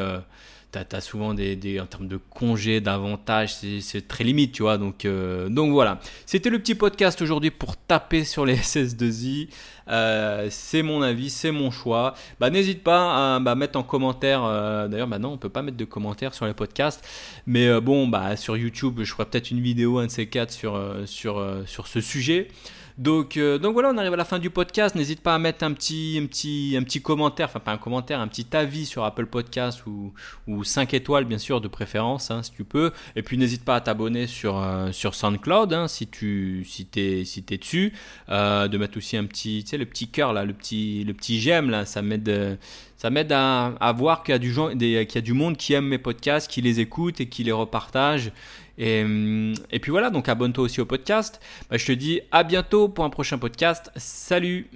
tu 0.83 0.95
as, 0.95 1.01
souvent 1.01 1.33
des, 1.33 1.79
en 1.79 1.85
termes 1.85 2.07
de 2.07 2.17
congés, 2.17 2.81
d'avantages, 2.81 3.55
c'est 3.55 4.07
très 4.07 4.23
limite, 4.23 4.51
tu 4.51 4.63
vois. 4.63 4.77
Donc, 4.77 5.05
euh, 5.05 5.49
donc 5.49 5.71
voilà. 5.71 5.99
C'était 6.25 6.49
le 6.49 6.59
petit 6.59 6.75
podcast 6.75 7.21
aujourd'hui 7.21 7.51
pour 7.51 7.77
taper 7.77 8.23
sur 8.23 8.45
les 8.45 8.55
SS2I. 8.57 9.49
Euh, 9.87 10.47
c'est 10.49 10.81
mon 10.81 11.01
avis, 11.01 11.29
c'est 11.29 11.51
mon 11.51 11.71
choix. 11.71 12.15
Bah, 12.39 12.49
N'hésite 12.49 12.83
pas 12.83 13.35
à 13.35 13.39
bah, 13.39 13.55
mettre 13.55 13.77
en 13.79 13.83
commentaire. 13.83 14.43
Euh, 14.43 14.87
d'ailleurs, 14.87 15.07
bah 15.07 15.19
non, 15.19 15.33
on 15.33 15.37
peut 15.37 15.49
pas 15.49 15.61
mettre 15.61 15.77
de 15.77 15.85
commentaires 15.85 16.33
sur 16.33 16.45
les 16.45 16.53
podcasts. 16.53 17.05
Mais 17.45 17.79
bon, 17.79 18.07
bah, 18.07 18.35
sur 18.35 18.57
YouTube, 18.57 18.99
je 19.03 19.11
ferai 19.11 19.25
peut-être 19.25 19.51
une 19.51 19.61
vidéo, 19.61 19.99
un 19.99 20.07
de 20.07 20.11
ces 20.11 20.27
quatre, 20.27 20.51
sur, 20.51 20.79
sur, 21.05 21.45
sur 21.65 21.87
ce 21.87 22.01
sujet. 22.01 22.49
Donc, 22.97 23.35
euh, 23.35 23.57
donc 23.57 23.73
voilà, 23.73 23.89
on 23.89 23.97
arrive 23.97 24.13
à 24.13 24.17
la 24.17 24.25
fin 24.25 24.39
du 24.39 24.49
podcast. 24.49 24.95
N'hésite 24.95 25.21
pas 25.21 25.35
à 25.35 25.39
mettre 25.39 25.65
un 25.65 25.73
petit, 25.73 26.17
un 26.21 26.25
petit, 26.27 26.75
un 26.79 26.83
petit 26.83 27.01
commentaire, 27.01 27.47
enfin 27.47 27.59
pas 27.59 27.73
un 27.73 27.77
commentaire, 27.77 28.21
un 28.21 28.27
petit 28.27 28.47
avis 28.55 28.85
sur 28.85 29.03
Apple 29.03 29.25
Podcast 29.25 29.85
ou, 29.85 30.13
ou 30.47 30.63
5 30.63 30.93
étoiles 30.93 31.25
bien 31.25 31.37
sûr 31.37 31.59
de 31.59 31.67
préférence 31.67 32.31
hein, 32.31 32.41
si 32.41 32.51
tu 32.53 32.63
peux. 32.63 32.91
Et 33.17 33.21
puis 33.21 33.37
n'hésite 33.37 33.65
pas 33.65 33.75
à 33.75 33.81
t'abonner 33.81 34.27
sur, 34.27 34.57
euh, 34.57 34.93
sur 34.93 35.13
SoundCloud 35.13 35.73
hein, 35.73 35.89
si 35.89 36.07
tu 36.07 36.63
si 36.65 36.87
es, 36.95 37.25
si 37.25 37.43
es 37.49 37.57
dessus. 37.57 37.91
Euh, 38.29 38.69
de 38.69 38.77
mettre 38.77 38.97
aussi 38.97 39.17
un 39.17 39.25
petit, 39.25 39.63
tu 39.65 39.71
sais, 39.71 39.77
le 39.77 39.85
petit 39.85 40.07
cœur 40.07 40.31
là, 40.31 40.45
le 40.45 40.53
petit, 40.53 41.03
le 41.03 41.13
petit 41.13 41.41
j'aime 41.41 41.69
là, 41.69 41.85
ça 41.85 42.01
m'aide 42.01 42.57
ça 42.97 43.09
m'aide 43.09 43.31
à, 43.33 43.73
à, 43.81 43.91
voir 43.91 44.23
qu'il 44.23 44.31
y, 44.31 44.35
a 44.35 44.39
du, 44.39 44.53
qu'il 44.53 45.15
y 45.15 45.17
a 45.17 45.21
du 45.21 45.33
monde 45.33 45.57
qui 45.57 45.73
aime 45.73 45.85
mes 45.85 45.97
podcasts, 45.97 46.49
qui 46.49 46.61
les 46.61 46.79
écoute 46.79 47.19
et 47.19 47.27
qui 47.27 47.43
les 47.43 47.51
repartage. 47.51 48.31
Et, 48.77 49.05
et 49.71 49.79
puis 49.79 49.91
voilà, 49.91 50.09
donc 50.09 50.29
abonne-toi 50.29 50.63
aussi 50.63 50.81
au 50.81 50.85
podcast. 50.85 51.39
Bah, 51.69 51.77
je 51.77 51.85
te 51.85 51.91
dis 51.91 52.21
à 52.31 52.43
bientôt 52.43 52.89
pour 52.89 53.05
un 53.05 53.09
prochain 53.09 53.37
podcast. 53.37 53.91
Salut 53.95 54.69